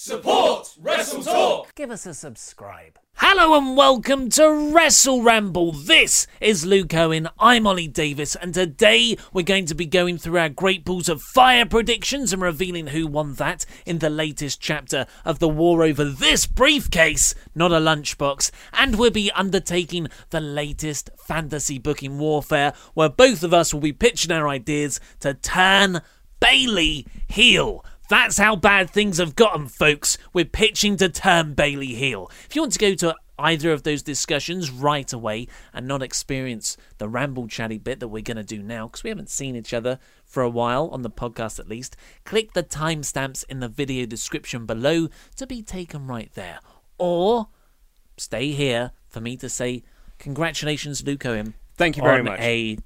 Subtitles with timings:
[0.00, 1.74] Support Wrestle Talk.
[1.74, 3.00] Give us a subscribe.
[3.14, 5.72] Hello and welcome to Wrestle Ramble.
[5.72, 7.28] This is Luke Owen.
[7.36, 11.20] I'm Ollie Davis, and today we're going to be going through our Great Balls of
[11.20, 16.04] Fire predictions and revealing who won that in the latest chapter of the war over
[16.04, 18.52] this briefcase, not a lunchbox.
[18.74, 23.92] And we'll be undertaking the latest fantasy booking warfare, where both of us will be
[23.92, 26.02] pitching our ideas to turn
[26.38, 27.84] Bayley heel.
[28.08, 30.16] That's how bad things have gotten, folks.
[30.32, 32.30] We're pitching to turn Bayley heel.
[32.46, 36.78] If you want to go to either of those discussions right away and not experience
[36.96, 39.74] the ramble chatty bit that we're going to do now, because we haven't seen each
[39.74, 44.06] other for a while, on the podcast at least, click the timestamps in the video
[44.06, 46.60] description below to be taken right there.
[46.96, 47.48] Or
[48.16, 49.84] stay here for me to say
[50.18, 51.52] congratulations, Luke Owen.
[51.76, 52.40] Thank you very on much.
[52.40, 52.78] A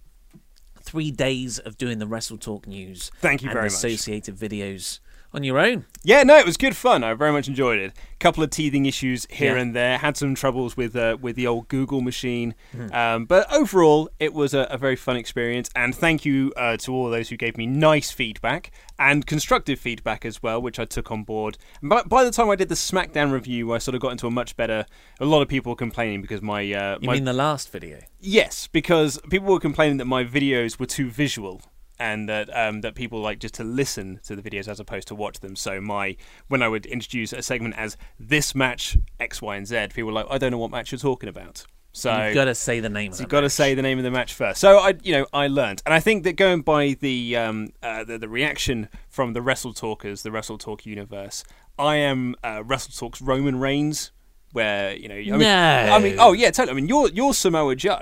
[0.80, 3.12] three days of doing the Wrestle Talk news.
[3.20, 3.72] Thank you and very much.
[3.72, 4.98] associated videos
[5.34, 5.86] on your own.
[6.04, 7.04] Yeah, no, it was good fun.
[7.04, 7.92] I very much enjoyed it.
[7.96, 9.62] A Couple of teething issues here Yeah.
[9.62, 9.98] and there.
[9.98, 12.92] Had some troubles with uh, with the old Google machine, Hmm.
[12.92, 15.70] um, but overall, it was a, a very fun experience.
[15.76, 20.24] And thank you uh, to all those who gave me nice feedback and constructive feedback
[20.24, 21.56] as well, which I took on board.
[21.80, 24.26] And by, by the time I did the SmackDown review, I sort of got into
[24.26, 24.86] a much better.
[25.20, 27.98] A lot of people were complaining because my uh, You my mean the last video?
[28.20, 31.62] Yes, because people were complaining that my videos were too visual
[32.02, 35.14] and that um, that people like just to listen to the videos as opposed to
[35.14, 35.54] watch them.
[35.54, 36.16] So my
[36.48, 40.12] when I would introduce a segment as this match X, Y, and Z, people were
[40.12, 41.64] like, I don't know what match you're talking about.
[41.92, 43.24] So You've got to say the name of so it.
[43.24, 44.60] you've got to say the name of the match first.
[44.60, 48.02] So I, you know, I learned, and I think that going by the um, uh,
[48.02, 51.44] the, the reaction from the Wrestle Talkers, the Wrestle Talk universe,
[51.78, 54.10] I am uh, Wrestle Talk's Roman Reigns,
[54.52, 55.88] where you know, I mean, No.
[55.92, 56.72] I mean, oh yeah, totally.
[56.72, 58.00] I mean, you're you're Samoa Joe.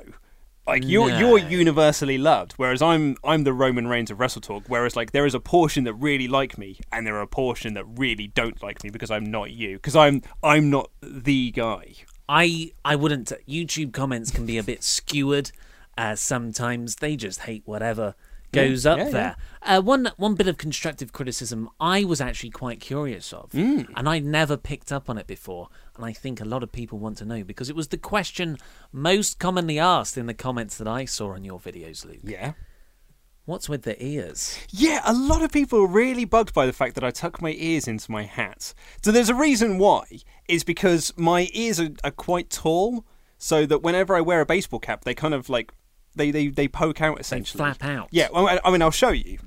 [0.67, 1.19] Like you're No.
[1.19, 4.65] you're universally loved, whereas I'm I'm the Roman Reigns of Wrestle Talk.
[4.69, 7.75] Whereas like there is a portion that really like me, and there are a portion
[7.75, 11.95] that really don't like me because I'm not you, because I'm I'm not the guy.
[12.29, 13.33] I I wouldn't.
[13.49, 15.51] YouTube comments can be a bit skewered.
[15.99, 18.15] Uh, sometimes they just hate whatever
[18.53, 19.11] goes up yeah, yeah.
[19.11, 19.37] there.
[19.63, 23.89] Uh, one one bit of constructive criticism I was actually quite curious of, Mm.
[23.97, 26.99] and I never picked up on it before, and I think a lot of people
[26.99, 28.57] want to know because it was the question
[28.93, 32.21] most commonly asked in the comments that I saw on your videos, Luke.
[32.23, 32.53] Yeah.
[33.47, 34.59] What's with the ears?
[34.71, 37.51] Yeah, a lot of people are really bugged by the fact that I tuck my
[37.51, 38.75] ears into my hat.
[39.03, 40.05] So there's a reason why.
[40.47, 43.05] Is because my ears are, are quite tall,
[43.39, 45.73] so that whenever I wear a baseball cap, they kind of like
[46.15, 47.59] they they, they poke out essentially.
[47.59, 48.09] They flap out.
[48.11, 49.39] Yeah, well, I- mean, I'll show you.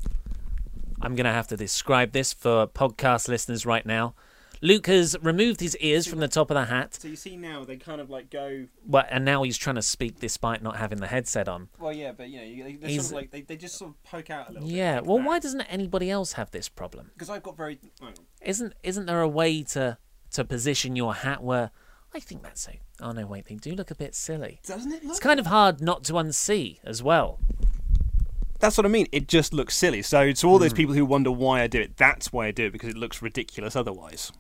[1.02, 4.16] I'm going to have to describe this for podcast listeners right now.
[4.62, 7.66] Luke has removed his ears from the top of the hat, So you see now
[7.66, 8.68] they kind of like go.
[8.86, 11.68] but and now he's trying to speak despite not having the headset on.
[11.78, 14.30] Well, yeah, but you know, they, sort of like they, they just sort of poke
[14.30, 14.66] out a little.
[14.70, 14.74] Bit.
[14.78, 15.02] Yeah.
[15.02, 17.12] Well, why doesn't anybody else have this problem?
[17.14, 17.78] Because I've got very.
[18.42, 19.98] Isn't isn't there a way to
[20.32, 21.72] to position your hat where
[22.16, 22.72] I think that's so.
[23.02, 24.60] Oh no, wait, they do look a bit silly.
[24.66, 25.12] Doesn't it look?
[25.12, 27.40] It's kind of hard not to unsee as well.
[28.60, 29.08] That's what I mean.
[29.12, 30.02] It just looks silly.
[30.02, 30.64] So to all Hmm.
[30.64, 32.98] those people who wonder why I do it, that's why I do it because it
[32.98, 34.32] looks ridiculous otherwise.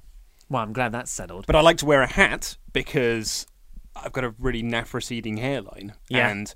[0.49, 1.45] Well, I'm glad that's settled.
[1.47, 3.47] But I like to wear a hat because
[3.95, 5.93] I've got a really naff receding hairline.
[6.09, 6.29] Yeah.
[6.29, 6.53] And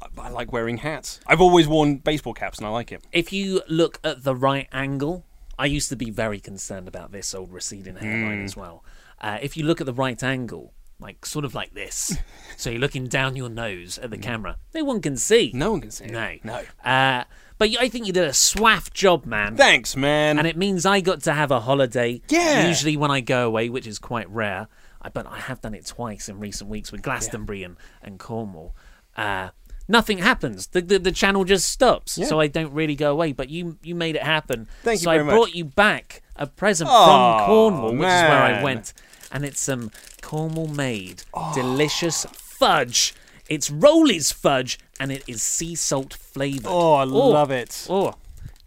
[0.00, 1.20] I- I like wearing hats.
[1.26, 3.04] I've always worn baseball caps and I like it.
[3.12, 5.24] If you look at the right angle,
[5.58, 8.44] I used to be very concerned about this old receding hairline Hmm.
[8.44, 8.84] as well.
[9.20, 12.16] Uh, if you look at the right angle, like sort of like this,
[12.56, 15.50] so you're looking down your nose at the camera, no one can see.
[15.54, 16.10] No one can see it.
[16.12, 16.36] No.
[16.44, 16.62] No.
[16.84, 17.24] Uh,
[17.58, 19.56] but I think you did a swaff job, man.
[19.56, 20.38] Thanks, man.
[20.38, 22.20] and it means I got to have a holiday.
[22.28, 22.68] Yeah.
[22.68, 24.68] Usually when I go away, which is quite rare,
[25.00, 28.74] I, but I have done it twice in recent weeks with Glastonbury and, and Cornwall.
[29.16, 29.48] uh,
[29.88, 30.66] nothing happens.
[30.66, 32.26] The, the the channel just stops, Yeah.
[32.26, 33.32] so I don't really go away.
[33.32, 34.66] But you you made it happen.
[34.82, 35.32] Thank you so I much.
[35.32, 38.92] brought you back a present Oh, from Cornwall, which is where I went,
[39.32, 39.90] and it's some
[40.22, 41.52] Cornwall made Oh.
[41.54, 43.14] delicious fudge.
[43.48, 46.66] It's Roly's fudge, and it is sea salt flavored.
[46.66, 47.86] Oh, I love it.
[47.88, 48.14] Oh,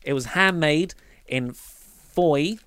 [0.03, 0.93] it was handmade
[1.27, 2.57] in Foy,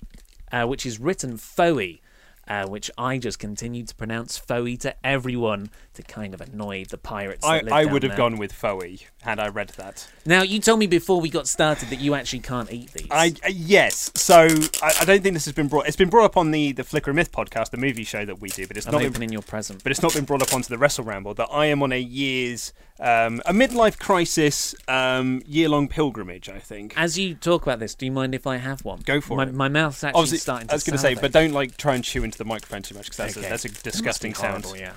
[0.50, 2.00] uh, which is written Foey,
[2.49, 6.99] uh, which I just continued to pronounce Foey to everyone to kind of annoy the
[6.99, 7.44] pirates.
[7.44, 8.17] I, I would have there.
[8.19, 10.09] gone with Foey had I read that.
[10.25, 13.06] Now, you told me before we got started that you actually can't eat these.
[13.11, 14.11] I uh, yes.
[14.15, 14.47] So
[14.83, 15.87] I, I don't think this has been brought.
[15.87, 18.49] It's been brought up on the the Flicker Myth podcast, the movie show that we
[18.49, 19.83] do, but it's I'm not been opening your present.
[19.83, 22.00] but it's not been brought up onto the Wrestle Ramble that I am on a
[22.00, 26.49] year's um, a midlife crisis um, year long pilgrimage.
[26.49, 26.95] I think.
[26.97, 29.00] As you talk about this, do you mind if I have one?
[29.05, 29.55] Go for my, it.
[29.55, 31.95] My mouth's actually Obviously, starting to I was going to say, but don't like try
[31.95, 33.47] and chew into the microphone too much because that's, Okay.
[33.47, 34.65] a, that's a disgusting sound.
[34.65, 34.93] horrible, yeah.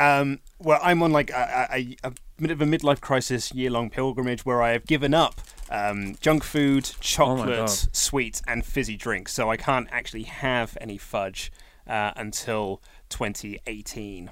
[0.00, 3.90] Um, well, I'm on like a, a, a bit of a midlife crisis year long
[3.90, 7.68] pilgrimage where I have given up um, junk food, Oh chocolate, God.
[7.92, 9.34] sweets, and fizzy drinks.
[9.34, 11.52] So I can't actually have any fudge
[11.86, 12.80] uh, until
[13.10, 14.30] 2018.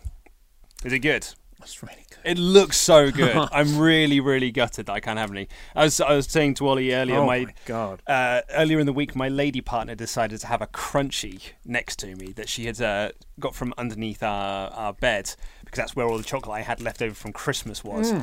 [0.85, 1.27] Is it good?
[1.69, 2.19] That's really good.
[2.25, 3.37] It looks so good.
[3.53, 5.49] I'm really, really gutted that I can't have any.
[5.77, 8.03] I was, I was saying to Ollie earlier, Oh my, my God.
[8.07, 12.17] uh, earlier in the week, my lady partner decided to have a Crunchie next to
[12.17, 15.35] me that she had uh, got from underneath our, our bed
[15.65, 18.15] because that's where all the chocolate I had left over from Christmas was.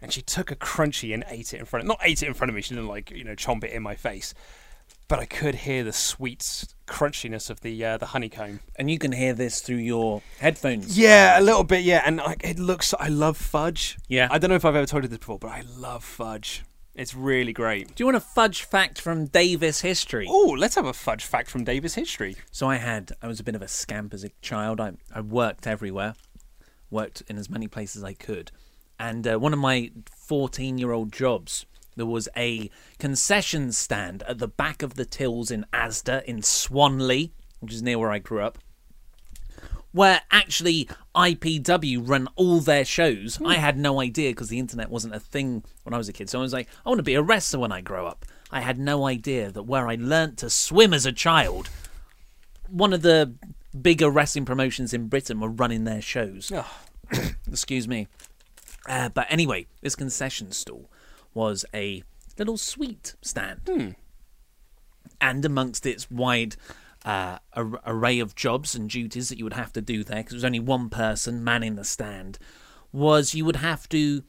[0.00, 2.34] And she took a Crunchie and ate it in front of not ate it in
[2.34, 2.62] front of me.
[2.62, 4.32] She didn't like you know chomp it in my face,
[5.08, 8.60] but I could hear the sweet crunchiness of the uh, the honeycomb.
[8.76, 10.98] And you can hear this through your headphones.
[10.98, 11.82] Yeah, a little bit.
[11.82, 12.94] Yeah, and like it looks.
[13.00, 13.98] I love fudge.
[14.08, 14.28] Yeah.
[14.30, 16.64] I don't know if I've ever told you this before, but I love fudge.
[16.94, 17.94] It's really great.
[17.94, 20.26] Do you want a fudge fact from Davis history?
[20.28, 22.34] Oh, let's have a fudge fact from Davis history.
[22.50, 24.80] So I had, I was a bit of a scamp as a child.
[24.80, 26.14] I, I worked everywhere,
[26.90, 28.50] worked in as many places as I could.
[28.98, 31.66] And uh, one of my 14 year old jobs,
[31.98, 37.32] there was a concession stand at the back of the tills in Asda in Swanley,
[37.60, 38.58] which is near where I grew up,
[39.92, 43.38] where actually IPW run all their shows.
[43.44, 46.30] I had no idea because the internet wasn't a thing when I was a kid.
[46.30, 48.24] So I was like, I want to be a wrestler when I grow up.
[48.50, 51.68] I had no idea that where I learnt to swim as a child,
[52.68, 53.34] one of the
[53.80, 56.50] bigger wrestling promotions in Britain were running their shows.
[57.50, 58.08] Excuse me.
[58.88, 60.90] Uh, but anyway, this concession stall
[61.38, 62.02] was a
[62.36, 63.60] little sweet stand.
[65.20, 66.56] And amongst its wide
[67.04, 70.32] uh, ar- array of jobs and duties that you would have to do there, because
[70.32, 72.38] there was only one person manning the stand,
[72.92, 74.24] was you would have to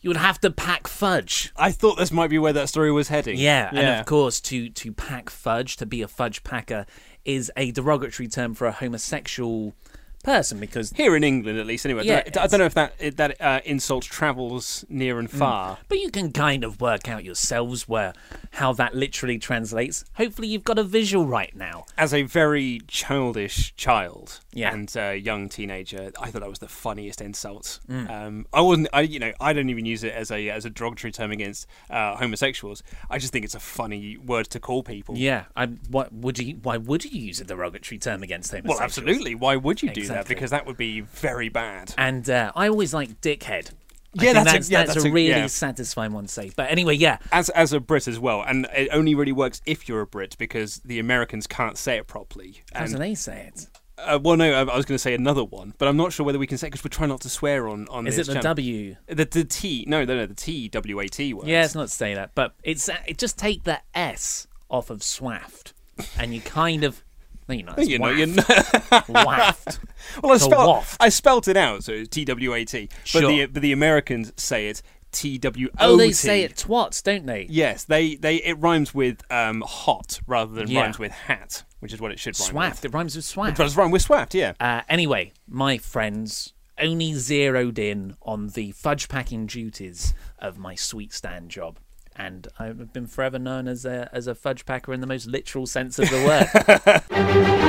[0.00, 1.52] you would have to pack fudge.
[1.56, 3.38] I thought this might be where that story was heading.
[3.38, 6.86] Yeah, and of course, to to pack fudge, to be a fudge packer,
[7.24, 9.74] is a derogatory term for a homosexual
[10.22, 10.90] person because.
[10.96, 12.02] Here in England, at least, anyway.
[12.02, 15.30] I Yeah, don't know- I don't know if that that uh, insult travels near and
[15.30, 15.78] far.
[15.88, 18.12] But you can kind of work out yourselves where
[18.52, 20.04] how that literally translates.
[20.14, 21.84] Hopefully, you've got a visual right now.
[21.98, 24.72] As a very childish child Yeah.
[24.72, 27.80] and uh, young teenager, I thought that was the funniest insult.
[27.88, 28.10] Mm.
[28.10, 30.70] Um, I wasn't, I you know, I don't even use it as a as a
[30.70, 32.82] derogatory term against uh, homosexuals.
[33.10, 35.16] I just think it's a funny word to call people.
[35.16, 36.56] Yeah, I, what would you?
[36.62, 38.78] Why would you use a derogatory term against homosexuals?
[38.78, 39.34] Well, absolutely.
[39.34, 40.28] Why would you do that?
[40.28, 41.94] Because that would be very bad.
[41.98, 43.70] And uh, I always like dickhead.
[44.18, 45.46] I Yeah, think that's a- yeah, that's that's a a- really yeah.
[45.46, 46.52] satisfying one to say.
[46.54, 49.88] But anyway, yeah, as as a Brit as well, and it only really works if
[49.88, 52.62] you're a Brit because the Americans can't say it properly.
[52.74, 53.68] how do they say it?
[53.98, 56.26] uh, well, no, I, I was going to say another one, but I'm not sure
[56.26, 58.32] whether we can say because we're trying not to swear on on Is it the
[58.34, 58.42] channel.
[58.54, 58.96] W?
[59.06, 61.46] The, the T, no, no, no, the T W A T word.
[61.46, 64.90] Yeah, it's not to say that, but it's uh, it just take the S off
[64.90, 65.72] of swaft,
[66.18, 67.02] and you kind of,
[67.48, 67.78] no, you're not.
[67.78, 68.18] It's you know, waft.
[68.18, 69.02] you know.
[69.26, 69.78] waft.
[70.22, 70.32] well,
[70.62, 70.96] I waft.
[71.00, 72.88] I spelt it out, so it's T W A T.
[72.90, 73.28] But Sure.
[73.28, 74.82] the but the Americans say it
[75.12, 75.76] T W O T.
[75.80, 77.46] Oh, they say it twats, don't they?
[77.50, 80.82] Yes, they they it rhymes with um hot rather than Yeah.
[80.82, 82.70] rhymes with hat, which is what it should rhyme Swaft.
[82.82, 82.84] with.
[82.86, 83.56] It rhymes with It swaft.
[83.56, 84.52] does rhyme with swaft, yeah.
[84.60, 91.12] Uh, anyway, my friends only zeroed in on the fudge packing duties of my sweet
[91.12, 91.78] stand job.
[92.16, 95.66] And I've been forever known as a as a fudge packer in the most literal
[95.66, 97.62] sense of the word.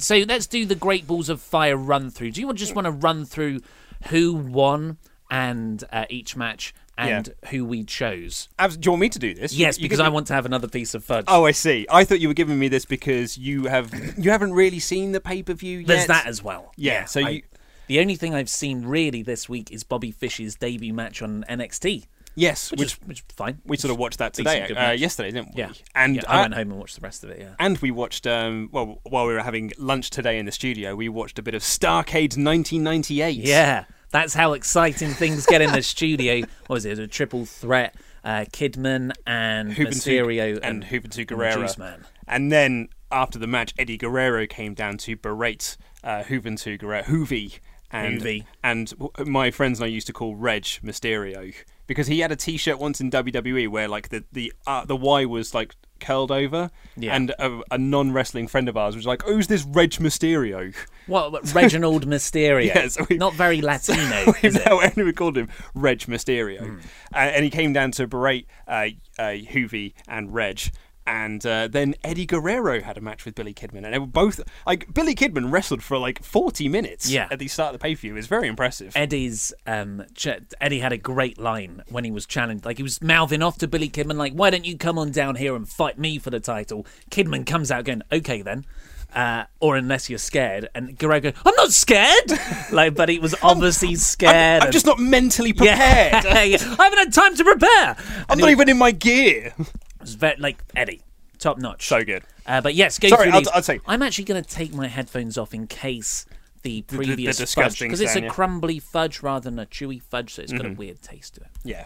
[0.00, 2.30] so let's do the Great Balls of Fire run through.
[2.32, 3.60] Do you just want to run through
[4.08, 4.96] who won
[5.30, 8.48] and uh, each match and who we chose?
[8.58, 9.52] Do you want me to do this?
[9.52, 11.26] Yes, You because I me- want to have another piece of fudge.
[11.28, 11.86] Oh, I see.
[11.90, 15.20] I thought you were giving me this because you have you haven't really seen the
[15.20, 15.86] pay per view yet.
[15.86, 16.72] There's that as well.
[16.76, 17.42] Yeah, so I- you-
[17.90, 22.06] the only thing I've seen really this week is Bobby Fish's debut match on NXT.
[22.36, 23.60] Yes, which, which is which is fine.
[23.64, 25.62] we sort of watched that today, uh, yesterday, didn't we?
[25.62, 27.40] Yeah, and yeah, I uh, went home and watched the rest of it.
[27.40, 27.54] Yeah.
[27.58, 31.08] And we watched, um, well, while we were having lunch today in the studio, we
[31.08, 33.34] watched a bit of Starcade 1998.
[33.34, 36.42] Yeah, that's how exciting things get in the studio.
[36.68, 36.96] What was it?
[37.00, 41.66] A triple threat: uh, Kidman and Juventud Mysterio and and the Guerrero.
[41.76, 42.06] Man.
[42.28, 47.58] And then after the match, Eddie Guerrero came down to berate uh, Juventud Guerrero, Hoovy,
[47.92, 48.44] and Hoovy.
[48.62, 48.92] and
[49.26, 51.54] my friends and I used to call Reg Mysterio
[51.86, 55.24] because he had a T-shirt once in WWE where like the the uh, the Y
[55.24, 57.14] was like curled over, Yeah.
[57.14, 60.74] and a, a non-wrestling friend of ours was like, "Who's this Reg Mysterio?"
[61.06, 62.64] What, what, Reginald Mysterio?
[62.66, 64.62] Yeah, so we- Not very Latino, We've is it?
[64.62, 64.68] Hmm.
[64.70, 66.78] now only called him Reg Mysterio,
[67.12, 68.86] uh, and he came down to berate uh,
[69.18, 70.70] uh, Hoovy and Reg.
[71.06, 74.40] And uh, then Eddie Guerrero had a match with Billy Kidman, and they were both
[74.66, 77.26] like Billy Kidman wrestled for like forty minutes Yeah.
[77.30, 78.12] at the start of the pay per view.
[78.12, 78.92] It was very impressive.
[78.96, 80.28] Eddie's um, ch-
[80.60, 82.64] Eddie had a great line when he was challenged.
[82.64, 85.34] Like he was mouthing off to Billy Kidman, like, "Why don't you come on down
[85.36, 88.64] here and fight me for the title?" Kidman comes out going, "Okay then."
[89.12, 92.30] Uh, or unless you're scared, and Guerrero, goes, I'm not scared.
[92.70, 94.36] like, but he was obviously scared.
[94.36, 96.20] I'm, I'm and- just not mentally Yeah.
[96.20, 96.24] prepared.
[96.52, 96.76] Yeah.
[96.78, 97.96] I haven't had time to prepare.
[97.98, 99.52] I'm And not even in my gear.
[100.00, 101.02] Was very, like Eddie,
[101.38, 101.86] top notch.
[101.86, 102.22] so good.
[102.46, 103.48] Uh, but yes, go Sorry, through I'll- these.
[103.48, 106.26] I'll I'm actually going to take my headphones off in case
[106.62, 108.28] the the previous fudge because it's a yeah.
[108.28, 110.62] crumbly fudge rather than a chewy fudge, so it's Mm-hmm.
[110.62, 111.46] got a weird taste to it.
[111.64, 111.84] Yeah.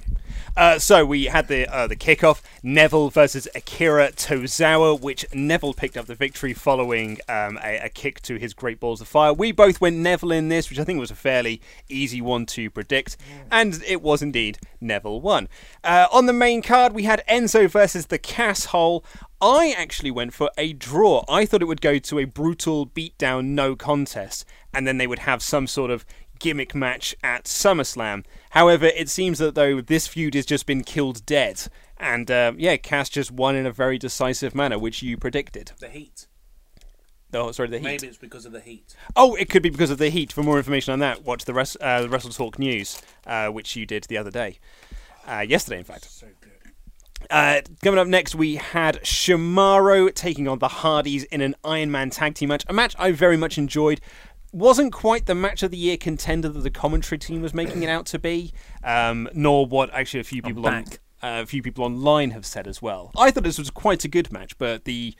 [0.57, 5.97] Uh, so we had the uh, the kickoff Neville versus Akira Tozawa, which Neville picked
[5.97, 9.33] up the victory following um, a, a kick to his Great Balls of Fire.
[9.33, 12.71] We both went Neville in this, which I think was a fairly easy one to
[12.71, 13.17] predict,
[13.51, 15.49] and it was indeed Neville won.
[15.83, 19.05] Uh, on the main card, we had Enzo versus the Cass Hole.
[19.45, 21.23] I actually went for a draw.
[21.29, 25.19] I thought it would go to a brutal beatdown, no contest, and then they would
[25.21, 26.07] have some sort of
[26.39, 28.25] gimmick match at SummerSlam.
[28.51, 32.79] However, it seems that though this feud has just been killed dead, and uh, yeah,
[32.79, 35.73] Cass just won in a very decisive manner, which you predicted.
[35.79, 36.27] The heat.
[37.35, 37.85] Oh, sorry, the heat.
[37.85, 38.95] Maybe it's because of the heat.
[39.15, 40.33] Oh, it could be because of the heat.
[40.33, 43.77] For more information on that, watch the Res- uh, the Wrestle Talk News, uh, which
[43.77, 44.59] you did the other day,
[45.27, 46.05] uh, yesterday, in fact.
[46.11, 46.54] So good.
[47.31, 52.11] Uh, coming up next, we had Shimaro taking on the Hardys in an Iron Man
[52.11, 52.65] tag team match.
[52.69, 54.01] A match I very much enjoyed.
[54.53, 57.89] Wasn't quite the match of the year contender that the commentary team was making it
[57.89, 58.53] out to be,
[58.85, 60.85] um, nor what actually a few people on
[61.25, 63.11] uh, a few people online have said as well.
[63.17, 65.15] I thought this was quite a good match, but the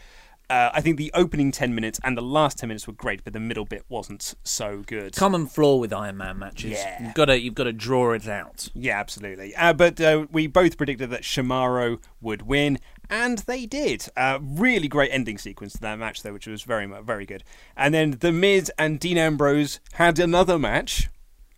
[0.51, 3.33] uh, I think the opening ten minutes and the last ten minutes were great, but
[3.33, 5.15] the middle bit wasn't so good.
[5.15, 6.73] Common flaw with Iron Man matches.
[6.73, 7.03] Yeah.
[7.03, 8.69] You've got to you've got to draw it out.
[8.75, 9.55] Yeah, absolutely.
[9.57, 14.07] Uh, but uh, we both predicted that Shimaro would win, and they did.
[14.17, 17.45] Uh, really great ending sequence to that match, though, which was very, very good.
[17.77, 21.09] And then The Miz and Dean Ambrose had another match.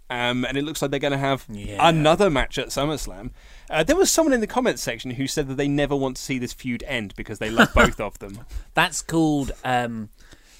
[0.09, 1.79] Um, and it looks like they're going to have Yeah.
[1.89, 3.31] another match at SummerSlam.
[3.69, 6.23] Uh, there was someone in the comments section who said that they never want to
[6.23, 8.41] see this feud end because they love both of them.
[8.75, 10.11] That's called um,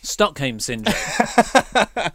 [0.03, 0.95] Stockholm syndrome.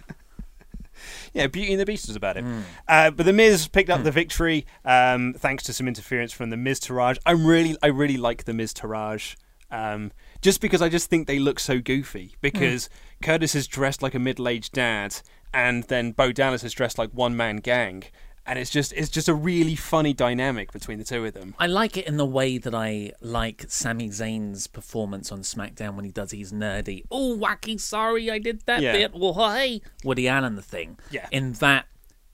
[1.34, 2.44] Yeah, Beauty and the Beast was about it.
[2.90, 6.58] Uh, but the Miz picked up the victory um, thanks to some interference from the
[6.58, 7.18] Miztourage.
[7.26, 9.38] I'm really, I really like the Miztourage.
[9.72, 10.12] Um,
[10.42, 12.36] just because I just think they look so goofy.
[12.42, 12.90] Because
[13.24, 15.22] Curtis is dressed like a middle-aged dad,
[15.54, 18.04] and then Bo Dallas is dressed like one-man gang,
[18.46, 21.54] and it's just, it's just a really funny dynamic between the two of them.
[21.60, 26.06] I like it in the way that I like Sami Zayn's performance on SmackDown when
[26.06, 28.94] he does his nerdy, oh, wacky, sorry, I did that Yeah.
[28.94, 29.14] bit.
[29.14, 30.98] Well, hey, Woody Allen the thing.
[31.12, 31.28] Yeah.
[31.32, 31.86] In that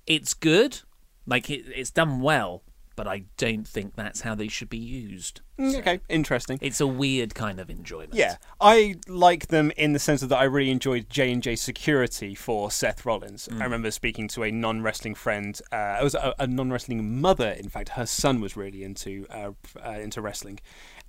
[0.05, 0.79] it's good,
[1.25, 2.63] like it, it's done well,
[2.97, 5.39] but I don't think that's how they should be used.
[5.57, 6.59] Mm, Okay, interesting.
[6.61, 8.13] It's a weird kind of enjoyment.
[8.15, 11.55] Yeah, I like them in the sense of that I really enjoyed J and J
[11.55, 13.47] Security for Seth Rollins.
[13.49, 15.57] I remember speaking to a non-wrestling friend.
[15.71, 17.89] Uh, it was a, a non-wrestling mother, in fact.
[17.89, 19.51] Her son was really into uh,
[19.85, 20.59] uh, into wrestling,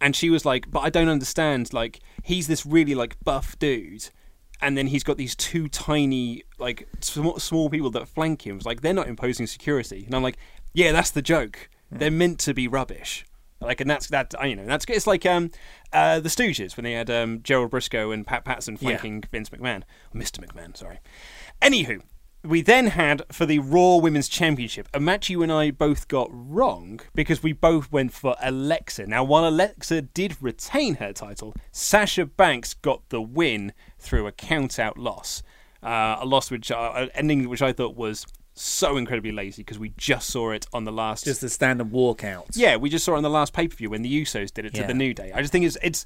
[0.01, 1.73] and she was like, "But I don't understand.
[1.73, 4.11] Like, he's this really like buff dude."
[4.61, 8.57] And then he's got these two tiny, like small, small people that flank him.
[8.57, 10.37] It's like they're not imposing security, and I'm like,
[10.75, 11.71] yeah, that's the joke.
[11.91, 13.25] They're meant to be rubbish.
[13.61, 14.35] Like, and that's that.
[14.45, 15.51] You know, that's it's like um,
[15.93, 19.83] uh, the Stooges when they had um, Gerald Brisco and Pat Patterson flanking Vince McMahon,
[20.15, 20.39] Mr.
[20.39, 20.77] McMahon.
[20.77, 21.01] Sorry.
[21.61, 22.03] Anywho,
[22.45, 26.29] we then had for the Raw Women's Championship a match you and I both got
[26.31, 29.07] wrong because we both went for Alexa.
[29.07, 34.99] Now, while Alexa did retain her title, Sasha Banks got the win through a count-out
[34.99, 35.43] loss.
[35.83, 38.27] Uh, a loss which uh, an ending which I thought was
[38.61, 42.47] so incredibly lazy because we just saw it on the last Just the standard walkout.
[42.55, 44.65] yeah, we just saw it on the last pay per view when the Usos did
[44.65, 44.87] it to Yeah.
[44.87, 45.33] the New Day.
[45.35, 46.05] I just think it's it's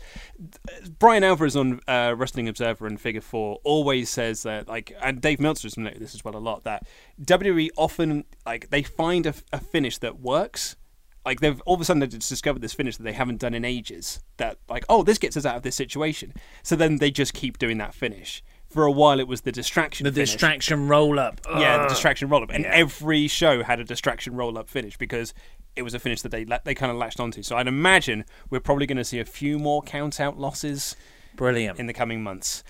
[0.99, 5.41] Bryan Alvarez on uh, Wrestling Observer and Figure Four always says that like, and Dave
[5.41, 6.87] Meltzer has noted this as well a lot that
[7.23, 10.77] WWE often like they find a, a finish that works.
[11.25, 13.55] like they've all of a sudden they've just discovered this finish that they haven't done
[13.55, 14.21] in ages.
[14.39, 16.35] That like, oh, this gets us out of this situation.
[16.63, 18.43] So then they just keep doing that finish.
[18.73, 20.05] For a while, it was the distraction.
[20.05, 20.33] The finish.
[20.33, 21.41] distraction roll up.
[21.49, 22.71] Yeah, the distraction roll up, and Yeah.
[22.73, 25.35] every show had a distraction roll up finish because
[25.77, 27.43] it was a finish that they they kind of latched onto.
[27.43, 30.97] So I'd imagine we're probably going to see a few more count out losses
[31.37, 31.79] Brilliant.
[31.79, 32.65] in the coming months.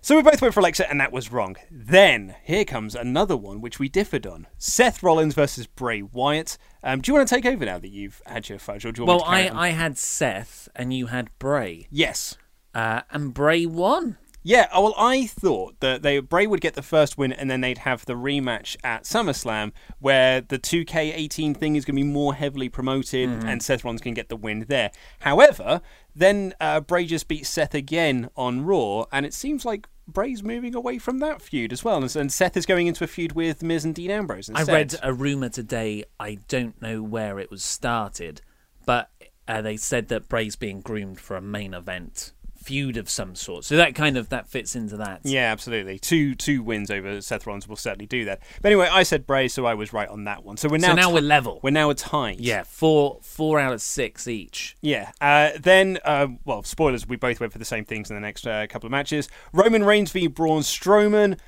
[0.00, 1.56] So we both went for Alexa, and that was wrong.
[1.68, 6.58] Then here comes another one which we differed on: Seth Rollins versus Bray Wyatt.
[6.84, 9.02] Um, do you want to take over now that you've had your fudge, or do
[9.02, 9.66] you want well, me to I.
[9.66, 12.36] I had Seth and you had Bray, yes.
[12.74, 14.18] uh, and Bray won.
[14.46, 17.62] Yeah, oh, well, I thought that they Bray would get the first win, and then
[17.62, 22.32] they'd have the rematch at SummerSlam, where the 2K18 thing is going to be more
[22.32, 23.48] heavily promoted, Mm-hmm.
[23.48, 24.92] and Seth Rollins can get the win there.
[25.18, 25.80] However,
[26.14, 30.76] then uh, Bray just beat Seth again on Raw, and it seems like Bray's moving
[30.76, 33.84] away from that feud as well, and, Seth is going into a feud with Miz
[33.84, 34.48] and Dean Ambrose.
[34.54, 36.04] I read a rumor today.
[36.20, 38.42] I don't know where it was started,
[38.84, 39.10] but
[39.48, 42.32] uh, they said that Bray's being groomed for a main event
[42.66, 43.64] feud of some sort.
[43.64, 45.20] So that kind of that fits into that.
[45.24, 46.00] Yeah, absolutely.
[46.00, 48.40] Two two wins over Seth Rollins will certainly do that.
[48.60, 50.56] But anyway, I said Bray, so I was right on that one.
[50.56, 51.60] So we're now So now ti- we're level.
[51.62, 52.40] We're now at tied.
[52.40, 54.76] Yeah, four four out of six each.
[54.80, 55.12] Yeah.
[55.20, 57.06] Uh, then, uh, well, spoilers.
[57.06, 59.28] We both went for the same things in the next uh, couple of matches.
[59.52, 61.38] Roman Reigns v Braun Strowman.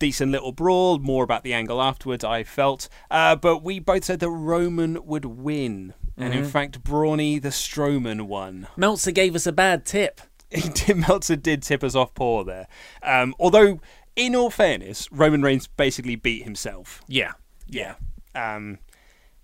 [0.00, 0.98] Decent little brawl.
[0.98, 2.24] More about the angle afterwards.
[2.24, 7.38] I felt, uh, but we both said that Roman would win, and in fact, Brawny
[7.40, 8.66] the Strowman won.
[8.76, 10.20] Meltzer gave us a bad tip.
[10.50, 12.68] Did, Meltzer did tip us off poor there.
[13.02, 13.80] Um, although,
[14.14, 17.02] in all fairness, Roman Reigns basically beat himself.
[17.08, 17.32] Yeah.
[17.66, 17.96] Yeah.
[18.34, 18.78] Um,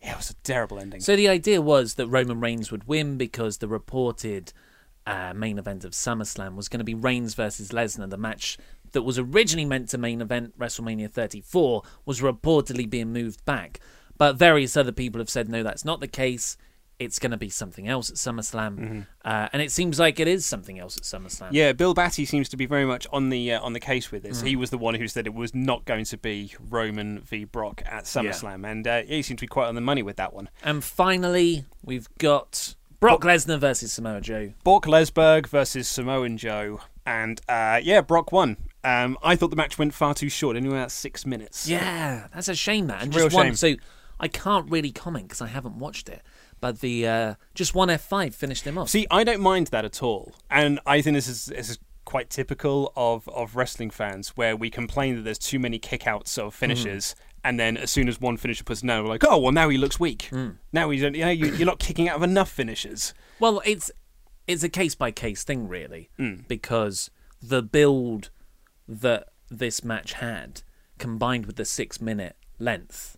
[0.02, 1.00] yeah, it was a terrible ending.
[1.00, 4.52] So the idea was that Roman Reigns would win because the reported
[5.06, 8.08] uh, main event of SummerSlam was going to be Reigns versus Lesnar.
[8.08, 8.56] The match
[8.92, 13.80] that was originally meant to main event WrestleMania 34 was reportedly being moved back.
[14.16, 16.56] But various other people have said no, that's not the case.
[17.00, 20.44] It's going to be something else at SummerSlam, uh, and it seems like it is
[20.44, 21.48] something else at SummerSlam.
[21.50, 24.22] Yeah, Bill Batty seems to be very much on the uh, on the case with
[24.22, 24.42] this.
[24.42, 27.82] He was the one who said it was not going to be Roman v Brock
[27.86, 30.50] at SummerSlam, and uh, he seemed to be quite on the money with that one.
[30.62, 34.52] And finally, we've got Brock Lesnar versus Samoa Joe.
[34.62, 38.58] Brock Lesberg versus Samoan Joe, and uh, yeah, Brock won.
[38.84, 41.66] Um, I thought the match went far too short, only about six minutes.
[41.66, 42.88] Yeah, that's a shame.
[42.88, 43.46] That and just one.
[43.46, 43.54] shame.
[43.54, 43.74] So
[44.18, 46.22] I can't really comment because I haven't watched it.
[46.60, 48.88] But the uh, just one F five finished him off.
[48.90, 52.28] See, I don't mind that at all, and I think this is this is quite
[52.30, 57.14] typical of of wrestling fans, where we complain that there's too many kickouts of finishes,
[57.42, 59.78] and then as soon as one finisher puts no, we're like, oh well, now he
[59.78, 60.30] looks weak.
[60.72, 63.14] Now he's you know you, you're not kicking out of enough finishes.
[63.38, 63.90] Well, it's
[64.46, 66.40] it's a case by case thing, really, Hmm.
[66.46, 68.28] because the build
[68.86, 70.62] that this match had,
[70.98, 73.16] combined with the six minute length,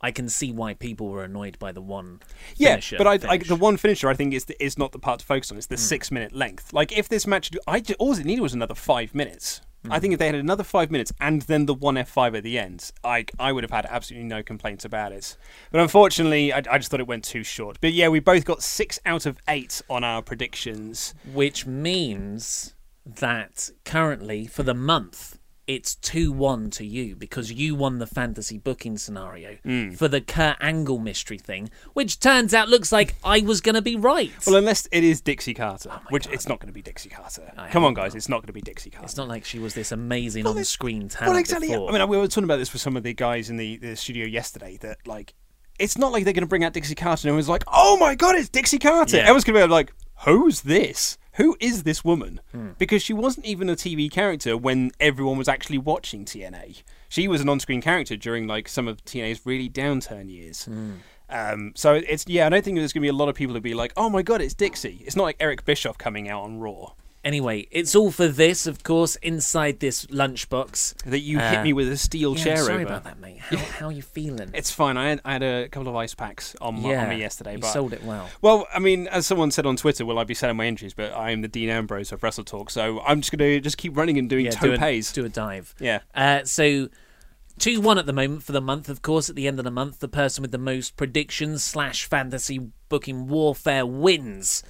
[0.00, 2.20] I can see why people were annoyed by the one.
[2.56, 4.98] Yeah, finisher but I, I, the one finisher I think is the, is not the
[4.98, 5.58] part to focus on.
[5.58, 5.80] It's the hmm.
[5.80, 6.72] six minute length.
[6.72, 9.60] Like if this match, I all it needed was another five minutes.
[9.88, 10.00] I hmm.
[10.00, 12.58] think if they had another five minutes and then the one F five at the
[12.58, 15.36] end, I I would have had absolutely no complaints about it.
[15.70, 17.78] But unfortunately, I, I just thought it went too short.
[17.80, 21.14] But yeah, we both got six out of eight on our predictions.
[21.32, 22.74] which means
[23.06, 25.38] that currently for the month
[25.70, 29.90] it's 2-1 to you because you won the fantasy booking scenario Hmm.
[29.92, 33.82] for the Kurt Angle mystery thing which turns out looks like I was going to
[33.82, 34.32] be right.
[34.46, 37.52] Well, unless it is Dixie Carter, which it's not going to be Dixie Carter.
[37.70, 39.04] Come on, guys, it's not going to be Dixie Carter.
[39.06, 41.68] it's not like she was this amazing Well, on-screen talent Well, exactly.
[41.68, 41.90] before.
[41.94, 43.94] I mean, we were talking about this with some of the guys in the, the
[43.96, 44.76] studio yesterday.
[44.80, 45.34] That like,
[45.78, 48.14] it's not like they're going to bring out Dixie Carter and everyone's like, "Oh my
[48.14, 49.22] god, it's Dixie Carter!" Yeah.
[49.22, 49.92] Everyone's going to be like,
[50.24, 51.18] "Who's this?
[51.34, 52.70] Who is this woman?" Hmm.
[52.78, 56.82] Because she wasn't even a TV character when everyone was actually watching TNA.
[57.08, 60.64] She was an on-screen character during like some of TNA's really downturn years.
[60.64, 60.92] Hmm.
[61.28, 63.54] Um, so it's yeah, I don't think there's going to be a lot of people
[63.54, 66.42] who be like, "Oh my god, it's Dixie." It's not like Eric Bischoff coming out
[66.42, 66.92] on Raw.
[67.22, 71.02] Anyway, it's all for this, of course, inside this lunchbox.
[71.04, 72.84] That you Uh, hit me with a steel Yeah, chair sorry over.
[72.84, 73.38] about that, mate.
[73.40, 74.50] How, how are you feeling?
[74.54, 74.96] It's fine.
[74.96, 77.52] I had, I had a couple of ice packs on, my, yeah, on me yesterday.
[77.52, 78.28] You but sold it well.
[78.40, 80.94] Well, I mean, as someone said on Twitter, will I be selling my injuries?
[80.94, 83.76] But I am the Dean Ambrose of Wrestle Talk, so I'm just going to just
[83.76, 85.74] keep running and doing Yeah, do a, do a dive.
[85.78, 86.00] Yeah.
[86.14, 86.88] Uh, so,
[87.58, 88.88] 2 1 at the moment for the month.
[88.88, 92.06] Of course, at the end of the month, the person with the most predictions slash
[92.06, 94.62] fantasy booking warfare wins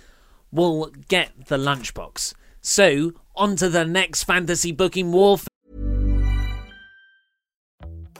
[0.50, 2.34] will get the lunchbox.
[2.61, 5.49] So, on to the next fantasy booking warfare.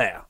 [0.00, 0.24] There.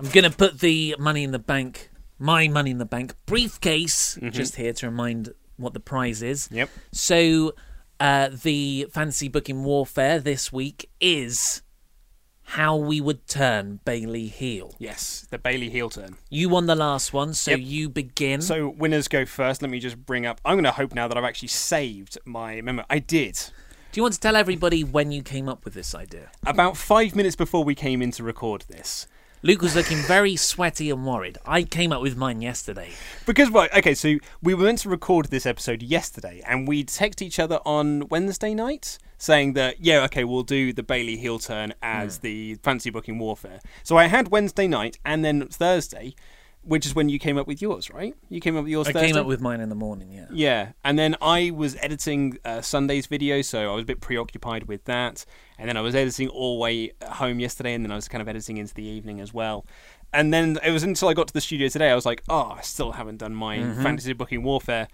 [0.00, 4.56] I'm gonna put the money in the bank, my money in the bank briefcase, just
[4.56, 6.48] here to remind what the prize is.
[6.50, 6.68] Yep.
[6.90, 7.54] So,
[8.00, 11.62] uh, the fantasy booking warfare this week is
[12.42, 14.74] how we would turn Bayley heel.
[14.80, 16.16] Yes, the Bayley heel turn.
[16.30, 17.60] You won the last one, so Yep.
[17.62, 18.42] you begin.
[18.42, 19.62] So winners go first.
[19.62, 20.40] Let me just bring up.
[20.44, 22.84] I'm going to hope now that I've actually saved my memo.
[22.90, 23.38] I did.
[23.98, 26.30] You want to tell everybody when you came up with this idea?
[26.46, 29.08] About five minutes before we came in to record this.
[29.42, 31.36] Luke was looking very sweaty and worried.
[31.44, 32.90] I came up with mine yesterday.
[33.26, 37.20] Because, right, okay, so we were meant to record this episode yesterday, and we text
[37.20, 41.74] each other on Wednesday night saying that, yeah, okay, we'll do the Bayley heel turn
[41.82, 42.22] as hmm.
[42.22, 43.58] the fantasy booking warfare.
[43.82, 46.14] So I had Wednesday night and then Thursday,
[46.62, 48.14] which is when you came up with yours, right?
[48.28, 49.08] You came up with yours I Thursday?
[49.08, 50.26] came up with mine in the morning, yeah.
[50.30, 54.64] Yeah, and then I was editing uh, Sunday's video, so I was a bit preoccupied
[54.64, 55.24] with that.
[55.58, 58.22] And then I was editing all the way home yesterday, and then I was kind
[58.22, 59.66] of editing into the evening as well.
[60.12, 62.54] And then it was until I got to the studio today, I was like, oh,
[62.56, 64.88] I still haven't done my fantasy booking warfare.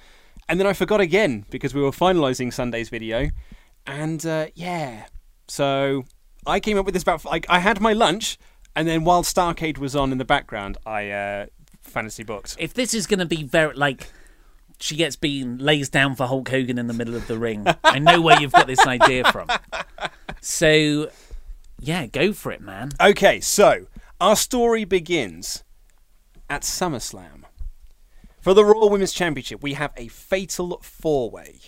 [0.49, 3.31] And then I forgot again because we were finalizing Sunday's video.
[3.87, 5.07] And uh, yeah,
[5.49, 6.05] so
[6.47, 8.39] I came up with this about like I had my lunch,
[8.77, 11.47] and then while Starcade was on in the background, I uh,
[11.83, 12.57] fantasy booked.
[12.59, 14.09] If this is going to be very, like,
[14.81, 17.99] she gets beaten, lays down for Hulk Hogan in the middle of the ring, I
[17.99, 19.49] know where you've got this idea from.
[20.41, 21.11] So,
[21.79, 22.91] yeah, go for it, man.
[23.01, 23.87] Okay, so
[24.21, 25.65] our story begins
[26.51, 27.45] at SummerSlam.
[28.41, 31.61] For the Raw Women's Championship, we have a fatal four way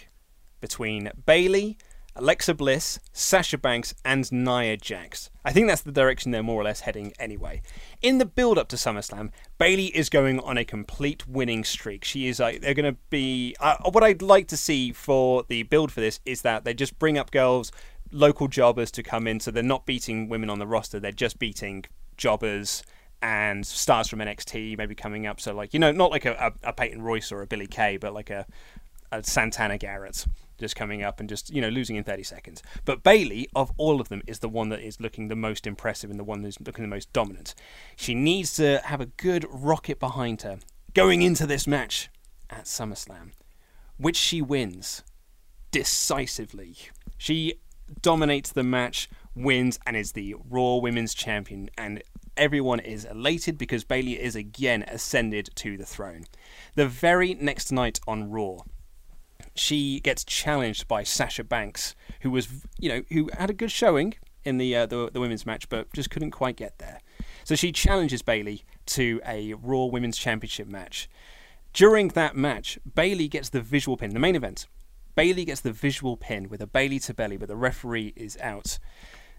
[0.60, 1.78] between Bayley,
[2.18, 5.30] Alexa Bliss, Sasha Banks, and Nia Jax.
[5.44, 7.60] I think that's the direction they're more or less heading anyway.
[8.00, 12.04] In the build up to SummerSlam, Bayley is going on a complete winning streak.
[12.04, 13.54] She is like, they're going to be.
[13.60, 16.98] Uh, what I'd like to see for the build for this is that they just
[16.98, 17.70] bring up girls,
[18.10, 21.38] local jobbers to come in, so they're not beating women on the roster, they're just
[21.38, 21.84] beating
[22.16, 22.82] jobbers
[23.20, 25.38] and stars from NXT maybe coming up.
[25.38, 27.98] So, like, you know, not like a, a, a Peyton Royce or a Billie Kay,
[27.98, 28.46] but like a,
[29.12, 30.26] a Santana Garrett
[30.58, 32.62] just coming up and just, you know, losing in 30 seconds.
[32.84, 36.10] But Bayley, of all of them, is the one that is looking the most impressive
[36.10, 37.54] and the one that's looking the most dominant.
[37.96, 40.58] She needs to have a good rocket behind her
[40.94, 42.08] going into this match
[42.48, 43.32] at SummerSlam,
[43.98, 45.02] which she wins
[45.70, 46.76] decisively.
[47.18, 47.60] She
[48.02, 51.68] dominates the match, wins, and is the Raw Women's Champion.
[51.76, 52.02] And
[52.36, 56.24] everyone is elated because Bayley is again ascended to the throne.
[56.74, 58.58] The very next night on Raw,
[59.58, 64.14] she gets challenged by Sasha Banks, who was, you know, who had a good showing
[64.44, 67.00] in the uh, the, the women's match, but just couldn't quite get there.
[67.44, 71.08] So she challenges Bayley to a Raw Women's Championship match.
[71.72, 74.66] During that match, Bayley gets the visual pin, the main event.
[75.14, 78.78] Bayley gets the visual pin with a Bayley to belly, but the referee is out.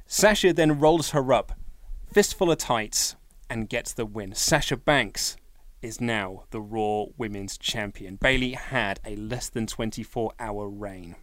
[0.06, 1.54] Sasha then rolls her up,
[2.12, 3.16] fistful of tights,
[3.50, 4.34] and gets the win.
[4.34, 5.38] Sasha Banks
[5.82, 8.16] is now the Raw Women's Champion.
[8.16, 11.16] Bayley had a less than 24 hour reign.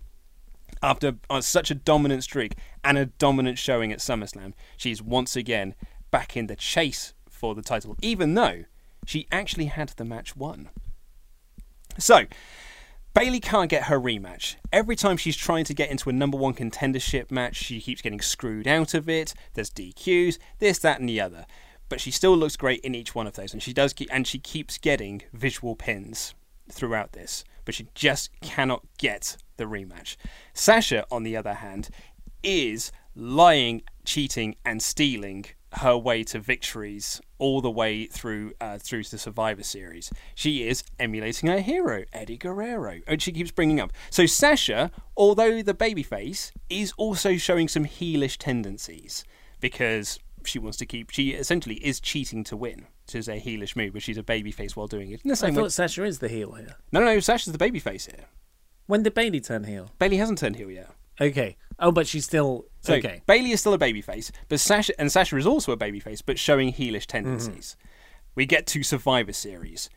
[0.82, 5.74] After uh, such a dominant streak and a dominant showing at SummerSlam, she's once again
[6.10, 8.64] back in the chase for the title, even though
[9.06, 10.70] she actually had the match won.
[11.98, 12.26] So,
[13.14, 14.56] Bayley can't get her rematch.
[14.72, 18.20] Every time she's trying to get into a number one contendership match, she keeps getting
[18.20, 19.34] screwed out of it.
[19.54, 21.46] There's DQs, this, that, and the other.
[21.88, 24.26] But she still looks great in each one of those, and she does, keep, and
[24.26, 26.34] she keeps getting visual pins
[26.70, 27.44] throughout this.
[27.64, 30.16] But she just cannot get the rematch.
[30.52, 31.88] Sasha, on the other hand,
[32.42, 35.46] is lying, cheating, and stealing
[35.78, 40.12] her way to victories all the way through uh, through the Survivor Series.
[40.34, 43.92] She is emulating her hero, Eddie Guerrero, and she keeps bringing up.
[44.10, 49.24] So Sasha, although the babyface, is also showing some heelish tendencies
[49.60, 51.10] because she wants to keep.
[51.10, 52.86] She essentially is cheating to win.
[53.06, 55.20] Which is a heelish move, but she's a babyface while doing it.
[55.22, 56.76] In the I same way, thought Sasha is the heel here.
[56.90, 58.24] no, no, no, Sasha's the babyface here.
[58.86, 59.90] When did Bayley turn heel?
[59.98, 60.90] Bayley hasn't turned heel yet.
[61.20, 61.56] Okay.
[61.78, 63.22] Oh, but she's still So okay.
[63.26, 66.72] Bayley is still a babyface, but Sasha and Sasha is also a babyface, but showing
[66.72, 67.76] heelish tendencies.
[67.78, 67.88] Mm-hmm.
[68.36, 69.90] We get to Survivor Series.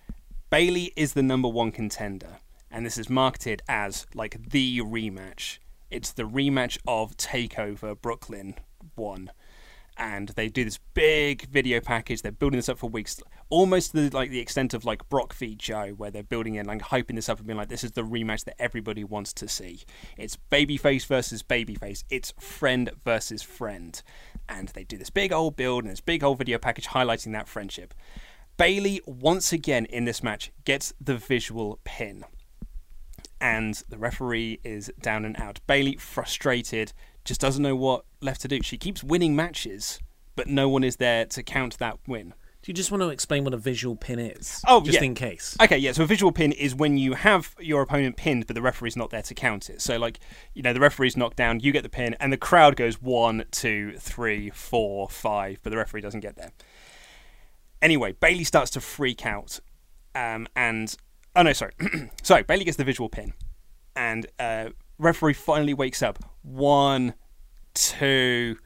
[0.49, 2.37] Bayley is the number one contender,
[2.71, 5.57] and this is marketed as like the rematch.
[5.89, 8.55] It's the rematch of Takeover Brooklyn
[8.95, 9.31] one,
[9.97, 12.21] and they do this big video package.
[12.21, 15.55] They're building this up for weeks, almost the, like the extent of like Brock v
[15.55, 18.03] Joe, where they're building it, like hyping this up and being like, "This is the
[18.03, 19.83] rematch that everybody wants to see."
[20.17, 22.03] It's babyface versus babyface.
[22.09, 24.01] It's friend versus friend,
[24.47, 27.47] and they do this big old build and this big old video package highlighting that
[27.47, 27.93] friendship.
[28.57, 32.25] Bayley once again in this match gets the visual pin
[33.39, 35.59] and the referee is down and out.
[35.67, 36.93] Bayley, frustrated,
[37.27, 38.63] just doesn't know what left to do.
[38.63, 39.99] She keeps winning matches,
[40.35, 42.33] but no one is there to count that win.
[42.63, 44.61] Do you just want to explain what a visual pin is?
[44.67, 45.05] Oh, just yeah.
[45.05, 45.55] in case.
[45.61, 45.91] Okay, yeah.
[45.91, 49.09] So a visual pin is when you have your opponent pinned, but the referee's not
[49.09, 49.81] there to count it.
[49.81, 50.19] So, like,
[50.53, 53.45] you know, the referee's knocked down, you get the pin, and the crowd goes one,
[53.51, 56.51] two, three, four, five, but the referee doesn't get there.
[57.81, 59.59] Anyway, Bayley starts to freak out,
[60.15, 60.95] um, and
[61.35, 61.73] oh no, sorry,
[62.23, 62.43] sorry.
[62.43, 63.33] Bayley gets the visual pin,
[63.95, 66.19] and uh, referee finally wakes up.
[66.41, 67.13] One,
[67.73, 68.57] two,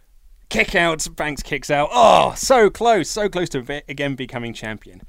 [0.50, 1.08] kick out.
[1.16, 1.90] Banks kicks out.
[1.92, 5.02] Oh, so close, so close to again becoming champion.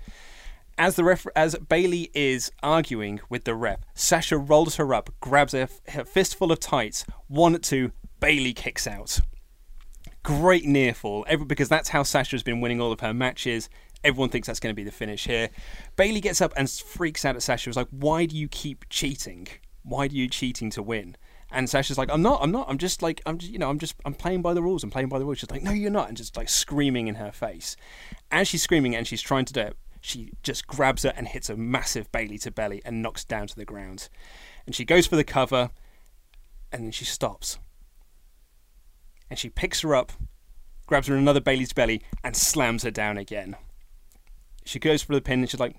[0.78, 5.54] As the ref- as Bayley is arguing with the ref, Sasha rolls her up, grabs
[5.54, 7.04] a, a fistful of tights.
[7.28, 9.20] One, two, Bayley kicks out.
[10.22, 13.68] Great near fall, every, because that's how Sasha's been winning all of her matches.
[14.04, 15.50] Everyone thinks that's going to be the finish here.
[15.96, 17.68] Bayley gets up and freaks out at Sasha.
[17.68, 19.48] Was like, "Why do you keep cheating?
[19.82, 21.16] Why do you cheating to win?"
[21.50, 22.40] And Sasha's like, "I'm not.
[22.42, 22.68] I'm not.
[22.68, 24.82] I'm just like, I'm just, you know, I'm just, I'm playing by the rules.
[24.82, 27.16] I'm playing by the rules." She's like, "No, you're not," and just like screaming in
[27.16, 27.76] her face.
[28.30, 31.50] As she's screaming and she's trying to do it, she just grabs her and hits
[31.50, 34.08] a massive Bayley to belly and knocks down to the ground.
[34.66, 35.70] And she goes for the cover,
[36.72, 37.58] and then she stops.
[39.28, 40.12] And she picks her up,
[40.86, 43.56] grabs her another Bayley's belly, and slams her down again.
[44.64, 45.76] She goes for the pin and she's like,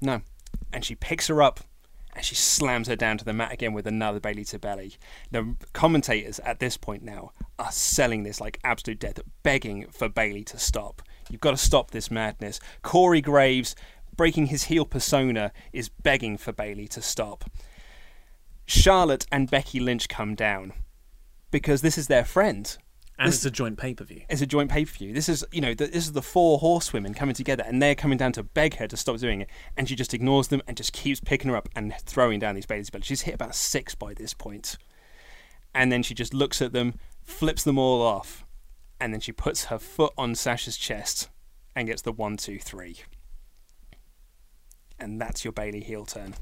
[0.00, 0.22] no.
[0.72, 1.60] And she picks her up
[2.14, 4.94] and she slams her down to the mat again with another Bayley to belly.
[5.30, 10.44] The commentators at this point now are selling this like absolute death, begging for Bayley
[10.44, 11.02] to stop.
[11.28, 12.60] You've got to stop this madness.
[12.82, 13.74] Corey Graves,
[14.16, 17.44] breaking his heel persona, is begging for Bayley to stop.
[18.66, 20.72] Charlotte and Becky Lynch come down
[21.50, 22.76] because this is their friend.
[23.18, 24.22] And this- it's a joint pay per view.
[24.28, 25.12] It's a joint pay per view.
[25.12, 28.18] This is, you know, the, this is the four horsewomen coming together, and they're coming
[28.18, 30.92] down to beg her to stop doing it, and she just ignores them and just
[30.92, 33.06] keeps picking her up and throwing down these Bayley's belts.
[33.06, 34.44] She's hit about six by this point.
[34.44, 34.78] point,
[35.74, 38.44] and then she just looks at them, flips them all off,
[39.00, 41.30] and then she puts her foot on Sasha's chest
[41.74, 42.96] and gets the one, two, three,
[44.98, 46.34] and that's your Bayley heel turn.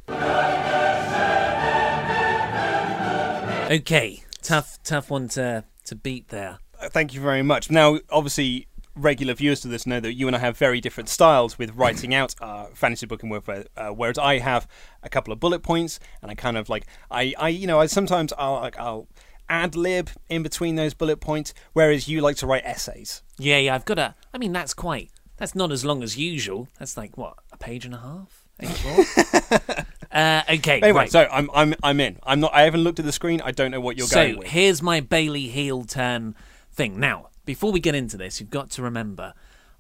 [3.71, 6.59] Okay, tough, tough one to to beat there.
[6.91, 7.71] Thank you very much.
[7.71, 11.59] Now, obviously, regular viewers to this know that you and I have very different styles
[11.59, 13.65] with writing out our fantasy booking warfare.
[13.77, 14.67] Uh, whereas I have
[15.03, 17.87] a couple of bullet points, and I kind of like I, I you know, I
[17.87, 19.09] sometimes I'll like I'll
[19.49, 23.23] ad lib in between those bullet points, whereas you like to write essays.
[23.39, 24.15] Yeah, yeah, I've got a.
[24.33, 25.11] I mean, that's quite.
[25.39, 26.69] That's not as long as usual.
[26.79, 28.39] That's like what a page and a half.
[30.13, 31.11] Uh, okay, Anyway, right.
[31.11, 32.19] so I'm I'm I'm in.
[32.23, 32.53] I'm not.
[32.53, 33.41] I haven't looked at the screen.
[33.41, 34.49] I don't know what you're so going with.
[34.49, 36.35] here's my Bayley heel turn
[36.73, 36.99] thing.
[36.99, 39.35] Now, before we get into this, you've got to remember,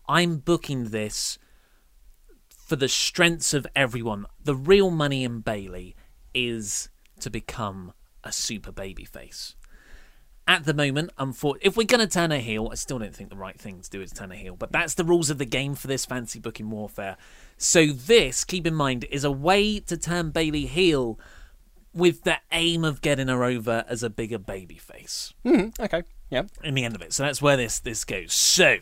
[0.09, 1.38] I'm booking this
[2.48, 4.26] for the strengths of everyone.
[4.42, 5.94] The real money in Bayley
[6.35, 6.88] is
[7.20, 7.92] to become
[8.24, 9.55] a super baby face.
[10.48, 13.31] At the moment, unfor- if we're going to turn a heel, I still don't think
[13.31, 15.44] the right thing to do is turn a heel, but that's the rules of the
[15.44, 17.16] game for this fancy booking warfare.
[17.59, 21.18] So this, keep in mind, is a way to turn Bayley heel
[21.94, 26.02] with the aim of getting her over as a bigger baby face Mhm, okay.
[26.33, 26.45] Yeah.
[26.64, 27.12] in the end of it.
[27.12, 28.33] So that's where this this goes.
[28.33, 28.79] So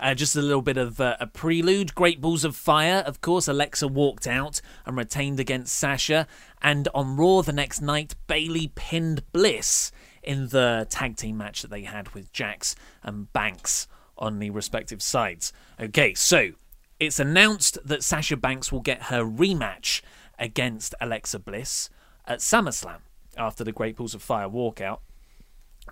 [0.00, 1.94] Uh, just a little bit of uh, a prelude.
[1.94, 3.46] Great Balls of Fire, of course.
[3.46, 6.26] Alexa walked out and retained against Sasha.
[6.60, 11.70] And on Raw the next night, Bayley pinned Bliss in the tag team match that
[11.70, 13.86] they had with Jax and Banks
[14.18, 15.52] on the respective sides.
[15.80, 16.50] Okay, so
[16.98, 20.02] it's announced that Sasha Banks will get her rematch
[20.40, 21.88] against Alexa Bliss
[22.26, 23.00] at SummerSlam
[23.36, 24.98] after the Great Balls of Fire walkout.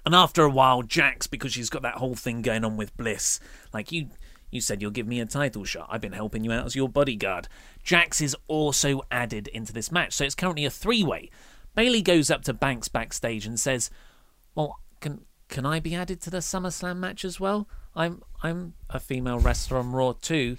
[0.05, 3.39] And after a while, Jax, because she's got that whole thing going on with Bliss,
[3.73, 4.09] like you,
[4.51, 5.89] you said you'll give me a title shot.
[5.91, 7.49] I've been helping you out as your bodyguard.
[7.83, 11.31] Jax is also added into this match, so it's currently a three-way.
[11.75, 13.91] Bayley goes up to Banks backstage and says,
[14.55, 17.69] "Well, can can I be added to the SummerSlam match as well?
[17.95, 20.57] I'm I'm a female wrestler on Raw too."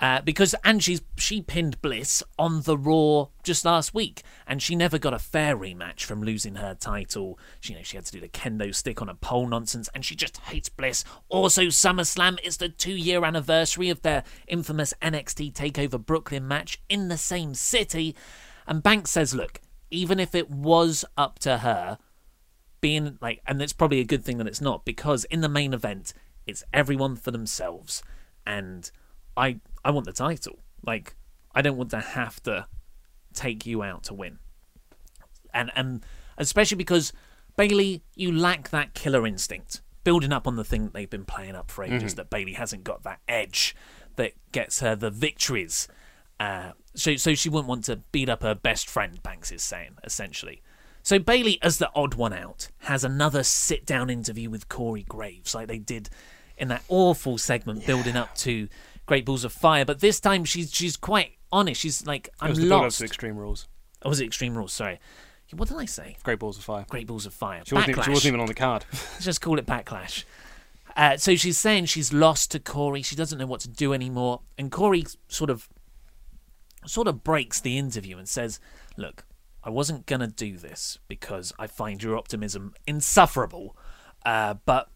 [0.00, 4.74] Uh, because and she's she pinned Bliss on the Raw just last week, and she
[4.74, 7.38] never got a fair rematch from losing her title.
[7.60, 10.04] She, you know, she had to do the kendo stick on a pole nonsense, and
[10.04, 11.04] she just hates Bliss.
[11.28, 17.18] Also, SummerSlam is the two-year anniversary of their infamous NXT Takeover Brooklyn match in the
[17.18, 18.16] same city.
[18.66, 21.98] And Banks says, "Look, even if it was up to her,
[22.80, 25.74] being like, and it's probably a good thing that it's not, because in the main
[25.74, 26.14] event,
[26.46, 28.02] it's everyone for themselves,
[28.46, 28.90] and."
[29.34, 30.58] I I want the title.
[30.86, 31.14] Like
[31.54, 32.66] I don't want to have to
[33.34, 34.38] take you out to win.
[35.52, 36.04] And and
[36.38, 37.12] especially because
[37.56, 39.82] Bayley, you lack that killer instinct.
[40.04, 42.16] Building up on the thing that they've been playing up for ages, mm-hmm.
[42.16, 43.76] that Bayley hasn't got that edge
[44.16, 45.86] that gets her the victories.
[46.40, 49.22] Uh, so so she wouldn't want to beat up her best friend.
[49.22, 50.62] Banks is saying essentially.
[51.04, 55.54] So Bayley, as the odd one out, has another sit down interview with Corey Graves,
[55.54, 56.08] like they did
[56.56, 58.68] in that awful segment building up to
[59.12, 61.78] Great Balls of Fire, but this time she's she's quite honest.
[61.78, 62.98] She's like, I'm it was the lost.
[63.00, 63.68] To Extreme Rules.
[64.02, 64.72] Oh, was it Extreme Rules?
[64.72, 65.00] Sorry.
[65.52, 66.16] What did I say?
[66.22, 66.86] Great Balls of Fire.
[66.88, 67.60] Great Balls of Fire.
[67.66, 68.86] She, wasn't, she wasn't, even on the card.
[68.92, 70.24] Let's just call it Backlash.
[70.96, 73.02] Uh, so she's saying she's lost to Corey.
[73.02, 74.40] She doesn't know what to do anymore.
[74.56, 75.68] And Corey sort of
[76.86, 78.60] sort of breaks the interview and says,
[78.96, 79.26] "Look,
[79.62, 83.76] I wasn't gonna do this because I find your optimism insufferable.
[84.24, 84.88] Uh, but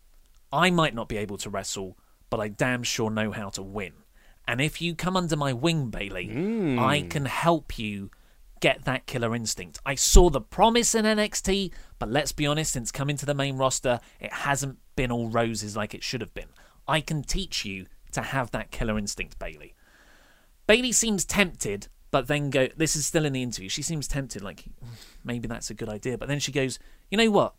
[0.51, 1.99] I might not be able to wrestle,
[2.31, 3.93] but I damn sure know how to win.
[4.49, 6.79] And if you come under my wing, Bayley, mm.
[6.79, 8.11] I can help you
[8.61, 9.79] get that killer instinct.
[9.85, 13.57] I saw the promise in NXT, but let's be honest, since coming to the main
[13.57, 16.49] roster, it hasn't been all roses like it should have been.
[16.89, 19.75] I can teach you to have that killer instinct, Bayley.
[20.67, 22.69] Bayley seems tempted, but then go.
[22.77, 23.69] This is still in the interview.
[23.69, 24.65] She seems tempted, like
[25.25, 26.17] maybe that's a good idea.
[26.17, 26.79] But then she goes,
[27.11, 27.55] "You know what?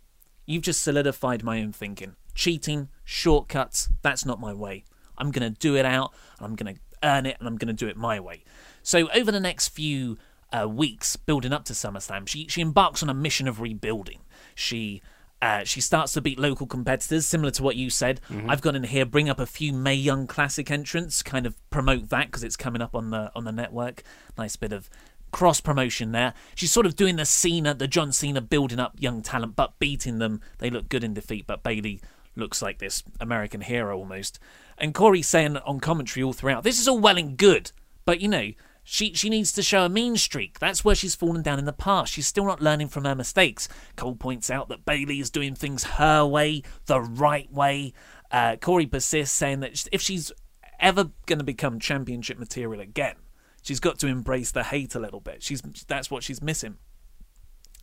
[0.45, 2.15] You've just solidified my own thinking.
[2.33, 3.89] Cheating, shortcuts.
[4.01, 4.85] That's not my way.
[5.17, 7.67] I'm going to do it out and I'm going to earn it and I'm going
[7.67, 8.43] to do it my way.
[8.83, 10.17] So over the next few
[10.51, 14.19] uh, weeks building up to SummerSlam, she, she embarks on a mission of rebuilding.
[14.55, 15.01] She
[15.39, 18.21] uh, she starts to beat local competitors, similar to what you said.
[18.29, 18.49] Mm-hmm.
[18.49, 22.09] I've gone in here, bring up a few May Young Classic entrants, kind of promote
[22.09, 24.01] that because it's coming up on the on the network.
[24.35, 24.89] Nice bit of
[25.31, 26.33] cross promotion there.
[26.55, 30.17] She's sort of doing the Cena, the John Cena, building up young talent, but beating
[30.17, 30.41] them.
[30.57, 32.01] They look good in defeat, but Bayley
[32.35, 34.39] looks like this American hero almost.
[34.77, 37.71] And Corey saying on commentary all throughout, this is all well and good,
[38.05, 38.51] but you know,
[38.89, 40.59] she she needs to show a mean streak.
[40.59, 42.13] That's where she's fallen down in the past.
[42.13, 43.67] She's still not learning from her mistakes.
[43.97, 47.91] Cole points out that Bayley is doing things her way, the right way.
[48.31, 50.31] Uh, Corey persists, saying that if she's
[50.79, 53.15] ever going to become championship material again,
[53.61, 55.43] she's got to embrace the hate a little bit.
[55.43, 56.77] She's that's what she's missing.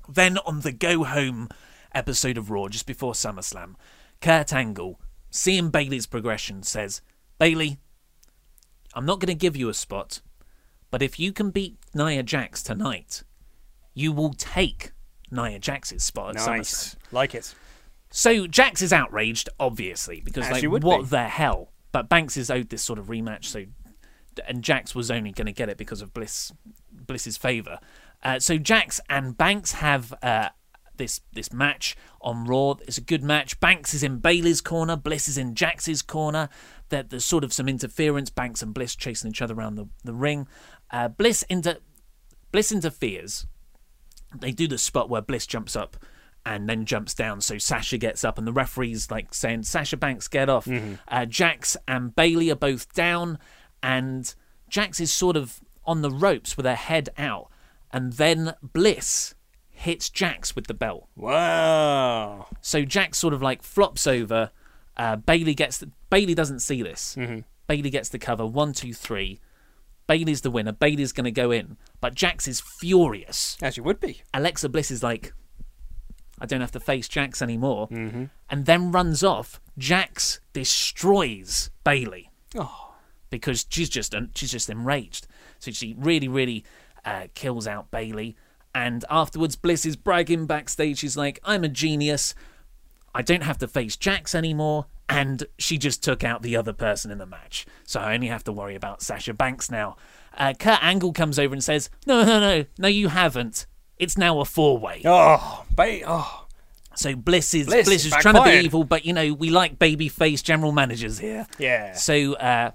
[0.09, 1.49] Then on the go home
[1.95, 3.75] episode of Raw, just before SummerSlam,
[4.23, 4.99] Kurt Angle,
[5.35, 7.03] seeing Bayley's progression, says,
[7.41, 7.79] Bayley,
[8.95, 10.21] I'm not going to give you a spot,
[10.93, 13.25] but if you can beat Nia Jax tonight,
[13.95, 14.93] you will take
[15.33, 16.95] Nia Jax's spot at nice.
[16.95, 16.97] SummerSlam.
[17.13, 17.55] Like it.
[18.11, 21.07] So Jax is outraged, obviously, because As like, what be.
[21.07, 21.73] the hell?
[21.91, 23.65] But Banks is owed this sort of rematch, so
[24.47, 26.53] and Jax was only going to get it because of Bliss
[26.93, 27.79] Bliss's favour.
[28.23, 30.49] Uh, so Jax and Banks have uh,
[30.97, 32.75] this this match on Raw.
[32.87, 33.59] It's a good match.
[33.61, 36.49] Banks is in Bayley's corner, Bliss is in Jax's corner.
[36.91, 38.31] That there's sort of some interference.
[38.31, 40.47] Banks and Bliss chasing each other around the, the ring.
[40.91, 41.79] Uh, Bliss inter
[42.53, 43.47] Bliss interferes.
[44.39, 45.97] They do the spot where Bliss jumps up
[46.47, 47.41] and then jumps down.
[47.41, 50.95] So Sasha gets up, and the referee's like saying, "Sasha Banks, get off." Mm-hmm.
[51.09, 53.39] Uh, Jax and Bayley are both down,
[53.83, 54.35] and
[54.69, 57.51] Jax is sort of on the ropes with her head out,
[57.93, 59.35] and then Bliss
[59.85, 61.09] hits Jax with the belt.
[61.15, 62.49] Wow.
[62.61, 64.51] So Jax sort of like flops over.
[64.97, 67.17] Uh, Bayley gets the, Bayley doesn't see this.
[67.17, 67.41] Mm-hmm.
[67.67, 68.47] Bayley gets the cover.
[68.47, 69.41] One, two, three.
[70.07, 70.73] Bayley's the winner.
[70.73, 73.57] Bayley's going to go in, but Jax is furious.
[73.63, 74.23] As you would be.
[74.35, 75.33] Alexa Bliss is like,
[76.39, 78.25] I don't have to face Jax anymore, mm-hmm.
[78.51, 79.61] and then runs off.
[79.79, 82.31] Jax destroys Bayley.
[82.57, 82.93] Oh.
[83.31, 85.27] because she's just she's just enraged.
[85.59, 86.65] So she really, really
[87.05, 88.37] uh, kills out Bayley.
[88.75, 90.99] And afterwards, Bliss is bragging backstage.
[90.99, 92.35] She's like, "I'm a genius.
[93.15, 97.11] I don't have to face Jax anymore." And she just took out the other person
[97.11, 97.67] in the match.
[97.85, 99.97] So I only have to worry about Sasha Banks now.
[100.37, 103.67] Uh, Kurt Angle comes over and says, "No, no, no, no, you haven't.
[103.99, 106.47] It's now a four-way." Oh, ba- oh.
[106.97, 109.79] So Bliss is Bliss Bliss, is trying to be evil, but you know we like
[109.79, 111.47] baby face general managers here.
[111.59, 111.95] Yeah.
[111.95, 112.71] So uh,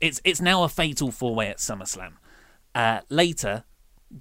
[0.00, 2.14] it's it's now a fatal four way at SummerSlam.
[2.74, 3.64] Uh, later,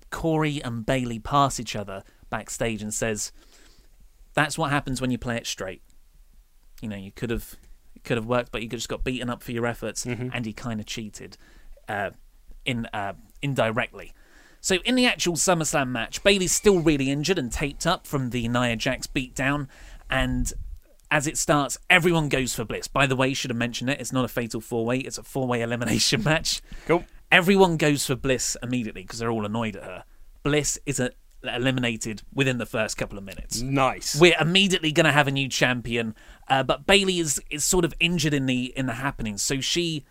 [0.09, 3.31] Corey and Bayley pass each other backstage and says,
[4.33, 5.81] "That's what happens when you play it straight.
[6.81, 7.55] You know, you could have
[8.03, 10.79] could have worked, but you just got beaten up for your efforts, and you kind
[10.79, 11.37] of cheated
[11.87, 12.11] uh,
[12.65, 14.13] in uh, indirectly."
[14.63, 18.47] So in the actual SummerSlam match, Bayley's still really injured and taped up from the
[18.47, 19.67] Nia Jax beatdown,
[20.09, 20.53] and
[21.09, 22.87] as it starts, everyone goes for Bliss.
[22.87, 23.99] By the way, should have mentioned it.
[23.99, 26.61] It's not a fatal four way; it's a four way elimination match.
[26.85, 27.03] Cool.
[27.31, 30.03] Everyone goes for Bliss immediately because they're all annoyed at her.
[30.43, 31.09] Bliss is uh
[31.43, 33.61] eliminated within the first couple of minutes.
[33.61, 34.19] Nice.
[34.19, 36.15] We're immediately going to have a new champion,
[36.47, 39.41] uh, but Bayley is is sort of injured in the in the happenings.
[39.41, 40.05] So she,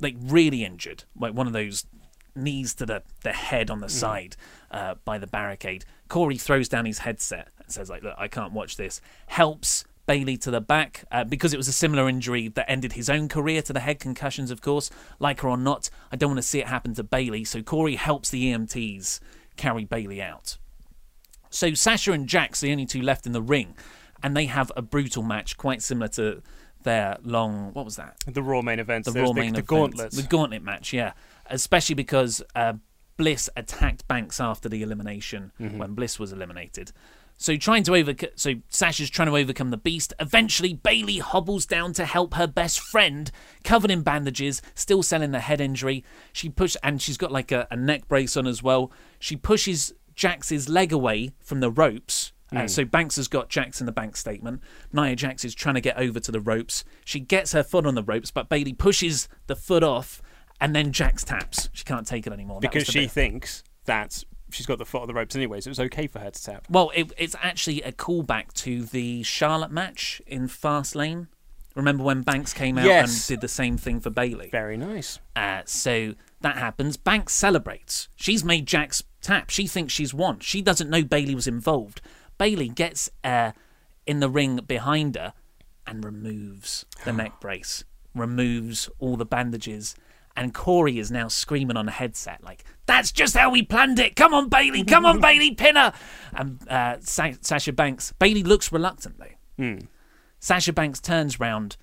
[0.00, 1.86] like, really injured, like one of those
[2.34, 4.36] knees to the the head on the side
[4.70, 5.84] uh, by the barricade.
[6.08, 10.36] Corey throws down his headset and says, "Like, look, I can't watch this." Helps Bayley
[10.38, 13.62] to the back uh, because it was a similar injury that ended his own career
[13.62, 14.90] to the head concussions, of course.
[15.20, 17.44] Like her or not, I don't want to see it happen to Bayley.
[17.44, 19.20] So Corey helps the EMTs
[19.56, 20.58] carry Bayley out.
[21.48, 23.76] So Sasha and Jax, the only two left in the ring,
[24.20, 26.42] and they have a brutal match, quite similar to
[26.82, 27.72] their long.
[27.72, 28.16] What was that?
[28.26, 29.04] the Raw main event.
[29.04, 29.66] The Raw the, main the event.
[29.68, 30.16] gauntlets.
[30.16, 31.12] The gauntlet match, yeah.
[31.46, 32.72] Especially because uh,
[33.16, 35.78] Bliss attacked Banks after the elimination Mm-hmm.
[35.78, 36.90] when Bliss was eliminated.
[37.40, 40.12] So trying to overcome, so Sasha's trying to overcome the beast.
[40.20, 43.30] Eventually, Bayley hobbles down to help her best friend,
[43.64, 46.04] covered in bandages, still selling the head injury.
[46.34, 48.92] She push and she's got like a, a neck brace on as well.
[49.18, 52.32] She pushes Jax's leg away from the ropes.
[52.54, 54.60] Uh, so Banks has got Jax in the bank statement.
[54.92, 56.84] Nia Jax is trying to get over to the ropes.
[57.06, 60.20] She gets her foot on the ropes, but Bayley pushes the foot off,
[60.60, 61.70] and then Jax taps.
[61.72, 63.12] She can't take it anymore because she bit.
[63.12, 66.18] thinks that she's got the foot on the ropes anyway, so it was okay for
[66.20, 66.66] her to tap.
[66.70, 71.28] Well, it, it's actually a callback to the Charlotte match in Fastlane.
[71.76, 73.10] Remember when Banks came out Yes.
[73.10, 74.48] and did the same thing for Bayley?
[74.50, 75.20] Very nice.
[75.36, 76.96] Uh, so that happens.
[76.96, 78.08] Banks celebrates.
[78.16, 79.50] She's made Jax tap.
[79.50, 80.40] She thinks she's won.
[80.40, 82.00] She doesn't know Bayley was involved.
[82.38, 83.52] Bayley gets uh,
[84.06, 85.32] in the ring behind her
[85.86, 87.84] and removes the neck brace,
[88.14, 89.94] removes all the bandages.
[90.36, 94.16] And Corey is now screaming on a headset, like, That's just how we planned it.
[94.16, 94.84] Come on, Bayley.
[94.84, 95.54] Come on, Bayley.
[95.56, 95.92] Pinner.
[96.32, 99.78] And uh, Sa- Sasha Banks, Bayley looks reluctant, though.
[100.38, 101.76] Sasha Banks turns round,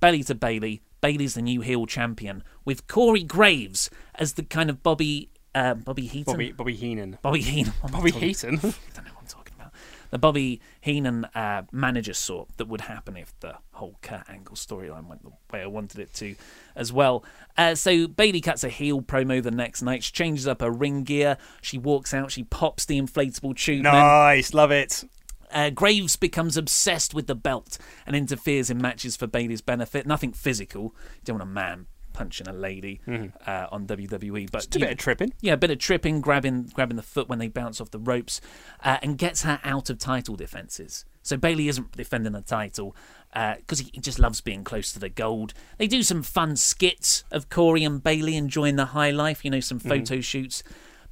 [0.00, 0.82] belly to Bayley.
[1.00, 6.06] Bayley's the new heel champion, with Corey Graves as the kind of Bobby uh, Bobby
[6.06, 6.32] Heaton.
[6.32, 7.18] Bobby Bobby Heenan.
[7.22, 7.72] Bobby Heenan.
[7.80, 8.54] What am I Bobby Heaton.
[8.56, 8.62] I don't
[9.06, 9.72] know what I'm talking about.
[10.12, 15.06] The Bobby Heenan uh, manager sort that would happen if the whole Kurt Angle storyline
[15.06, 16.34] went the way I wanted it to,
[16.76, 17.24] as well.
[17.56, 20.04] Uh, so Bayley cuts a heel promo the next night.
[20.04, 21.38] She changes up her ring gear.
[21.62, 22.30] She walks out.
[22.30, 23.84] She pops the inflatable tube.
[23.84, 25.02] nice, love it.
[25.50, 30.06] Uh, Graves becomes obsessed with the belt and interferes in matches for Bayley's benefit.
[30.06, 30.82] Nothing physical.
[30.82, 33.00] You don't want a man punching a lady
[33.46, 35.32] uh, on WWE, but Just a bit know- of tripping.
[35.40, 38.40] yeah, a bit of tripping, grabbing grabbing the foot when they bounce off the ropes,
[38.84, 41.04] uh, and gets her out of title defenses.
[41.22, 42.96] So Bayley isn't defending the title
[43.32, 45.54] because he, he just loves being close to the gold.
[45.78, 49.60] They do some fun skits of Corey and Bayley enjoying the high life, you know,
[49.60, 50.62] some photo shoots.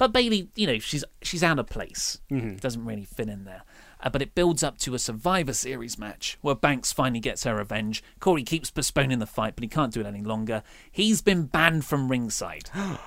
[0.01, 2.23] But Bayley, you know, she's she's out of place.
[2.57, 3.65] Doesn't really fit in there.
[4.03, 7.55] Uh, but it builds up to a Survivor Series match where Banks finally gets her
[7.55, 8.03] revenge.
[8.19, 10.63] Corey keeps postponing the fight, but he can't do it any longer.
[10.91, 12.71] He's been banned from ringside.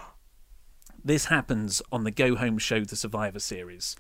[1.06, 3.98] This happens on the Go Home show, the Survivor Series.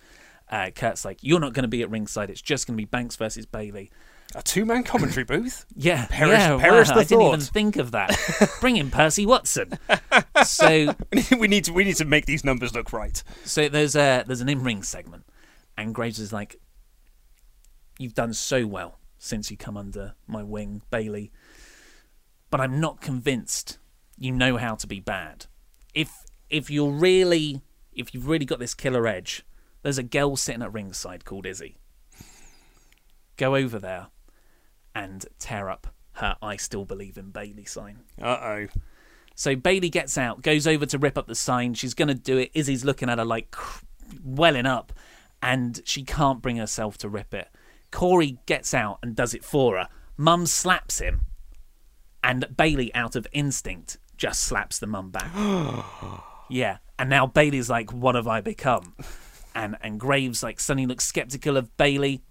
[0.49, 2.29] Uh, Kurt's like, "You're not going to be at ringside.
[2.29, 3.91] It's just going to be Banks versus Bayley."
[4.36, 5.65] A two man commentary booth?
[5.75, 8.17] Yeah, Perish- yeah, perish wow, the I didn't even think of that.
[8.61, 9.77] Bring in Percy Watson.
[10.45, 10.95] so,
[11.38, 13.21] we need to we need to make these numbers look right.
[13.43, 15.25] so there's a there's an in-ring segment,
[15.77, 16.59] and Graves is like,
[17.99, 21.31] "You've done so well since you come under my wing, Bayley,
[22.49, 23.77] but I'm not convinced
[24.17, 25.47] you know how to be bad.
[25.93, 26.11] If
[26.49, 27.61] if you're really
[27.91, 29.45] if you've really got this killer edge,
[29.81, 31.77] there's a girl sitting at ringside called Izzy.
[33.38, 34.07] Go over there
[34.95, 38.67] and tear up her "I still believe in Bayley" sign." Uh oh.
[39.35, 41.73] So Bayley gets out, goes over to rip up the sign.
[41.73, 42.51] She's going to do it.
[42.53, 43.55] Izzy's looking at her like
[44.23, 44.93] welling up,
[45.41, 47.49] and she can't bring herself to rip it.
[47.91, 49.87] Corey gets out and does it for her.
[50.17, 51.21] Mum slaps him,
[52.23, 55.31] And Bayley, out of instinct, just slaps the mum back.
[56.49, 56.77] yeah.
[56.99, 58.93] And now Bayley's like, what have I become?
[59.55, 62.23] And and Graves like suddenly looks skeptical of Bayley.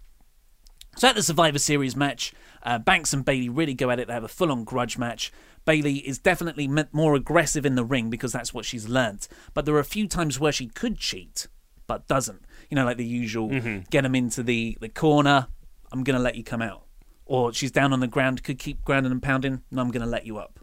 [0.97, 2.33] So at the Survivor Series match,
[2.63, 4.09] uh, Banks and Bayley really go at it.
[4.09, 5.33] They have a full-on grudge match.
[5.65, 9.29] Bayley is definitely more aggressive in the ring because that's what she's learnt.
[9.55, 11.47] But there are a few times where she could cheat,
[11.87, 12.45] but doesn't.
[12.69, 13.49] You know, like the usual,
[13.91, 15.49] get him into the the corner.
[15.93, 16.85] I'm gonna let you come out.
[17.27, 19.63] Or she's down on the ground, could keep grounding and pounding.
[19.71, 20.59] No, I'm gonna let you up.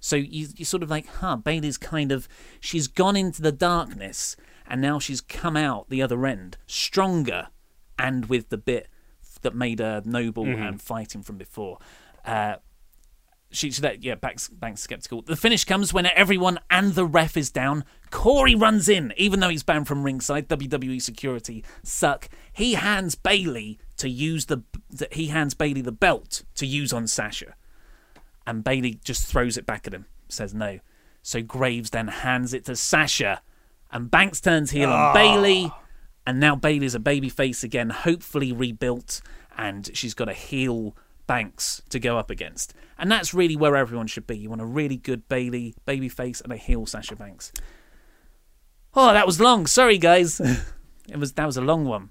[0.00, 1.36] So you you sort of like, huh?
[1.36, 2.26] Bayley's kind of
[2.58, 4.34] she's gone into the darkness
[4.66, 7.48] and now she's come out the other end stronger
[7.98, 8.88] and with the bit
[9.42, 11.78] that made her noble and fighting from before.
[12.24, 12.56] Uh,
[13.50, 15.22] she, she yeah, Banks, Banks skeptical.
[15.22, 17.84] The finish comes when everyone and the ref is down.
[18.10, 20.48] Corey runs in, even though he's banned from ringside.
[20.48, 22.28] WWE security suck.
[22.52, 27.06] He hands Bayley to use the, the he hands Bayley the belt to use on
[27.06, 27.54] Sasha,
[28.46, 30.80] and Bayley just throws it back at him, says no.
[31.22, 33.42] So Graves then hands it to Sasha,
[33.90, 35.72] and Banks turns heel on Bayley,
[36.28, 39.22] and now Bayley's a baby face again, hopefully rebuilt,
[39.56, 40.94] and she's got a heel
[41.26, 42.74] Banks to go up against.
[42.98, 44.36] And that's really where everyone should be.
[44.36, 47.50] You want a really good Bayley, baby face, and a heel Sasha Banks.
[48.92, 49.66] Oh, that was long.
[49.66, 50.38] Sorry, guys.
[51.08, 52.10] it was that was a long one.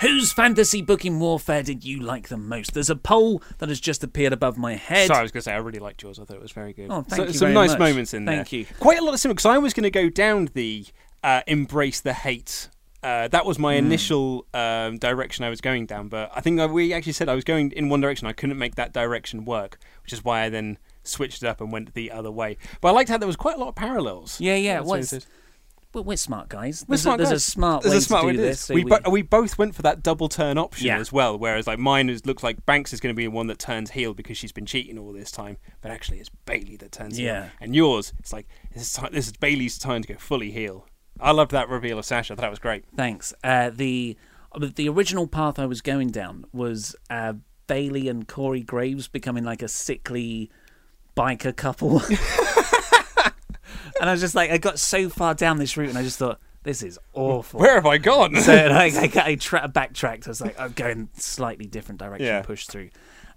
[0.00, 2.74] Whose fantasy booking warfare did you like the most?
[2.74, 5.06] There's a poll that has just appeared above my head.
[5.06, 6.18] Sorry, I was going to say I really liked yours.
[6.18, 6.88] I thought it was very good.
[6.90, 7.78] Oh, thank So- you Some very nice much.
[7.78, 8.36] moments in there.
[8.36, 8.66] Thank you.
[8.80, 10.84] Quite a lot of similar because I was going to go down the
[11.24, 12.68] uh, embrace the hate.
[13.02, 16.66] Uh, that was my initial um, direction I was going down, but I think I,
[16.66, 18.26] we actually said I was going in one direction.
[18.26, 21.70] I couldn't make that direction work, which is why I then switched it up and
[21.70, 22.56] went the other way.
[22.80, 24.40] But I liked how there was quite a lot of parallels.
[24.40, 24.76] Yeah, yeah.
[24.76, 26.82] That's Well, what it We're, smart guys.
[26.88, 27.46] We're there's smart a, there's guys.
[27.46, 28.60] a smart There's way a smart to do this.
[28.60, 30.98] so we, we- bo- we both went for that double turn option Yeah.
[30.98, 33.46] as well, whereas like mine is, looks like Banks is going to be the one
[33.48, 36.90] that turns heel because she's been cheating all this time, but actually it's Bayley that
[36.90, 37.42] turns Yeah.
[37.42, 37.50] heel.
[37.60, 40.86] And yours, it's like this is, this is Bayley's time to go fully heel.
[41.20, 42.32] I loved that reveal of Sasha.
[42.32, 42.84] I thought that was great.
[42.96, 43.32] Thanks.
[43.42, 44.16] Uh, the
[44.58, 47.34] the original path I was going down was uh,
[47.66, 50.50] Bayley and Corey Graves becoming like a sickly
[51.16, 52.00] biker couple.
[54.00, 56.18] and I was just like, I got so far down this route, and I just
[56.18, 57.60] thought, this is awful.
[57.60, 58.36] Where have I gone?
[58.36, 60.26] so like, I, I tra- backtracked.
[60.26, 62.26] I was like, I'm going slightly different direction.
[62.26, 62.42] Yeah.
[62.42, 62.90] Push through.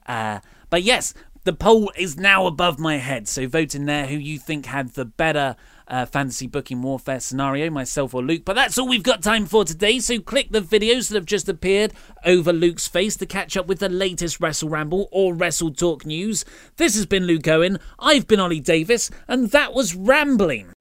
[0.05, 1.13] Uh, but yes,
[1.43, 3.27] the poll is now above my head.
[3.27, 5.55] So vote in there who you think had the better
[5.87, 8.43] uh, fantasy booking warfare scenario, myself or Luke.
[8.45, 9.99] But that's all we've got time for today.
[9.99, 11.93] So click the videos that have just appeared
[12.25, 16.45] over Luke's face to catch up with the latest Wrestle Ramble or Wrestle Talk news.
[16.77, 17.79] This has been Luke Owen.
[17.99, 20.73] I've been Ollie Davis, and that was Rambling.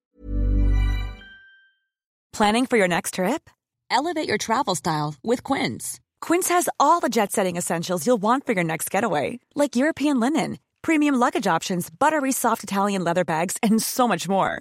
[2.32, 3.48] Planning for your next trip?
[3.90, 6.00] Elevate your travel style with Quince.
[6.20, 10.20] Quince has all the jet setting essentials you'll want for your next getaway, like European
[10.20, 14.60] linen, premium luggage options, buttery soft Italian leather bags, and so much more.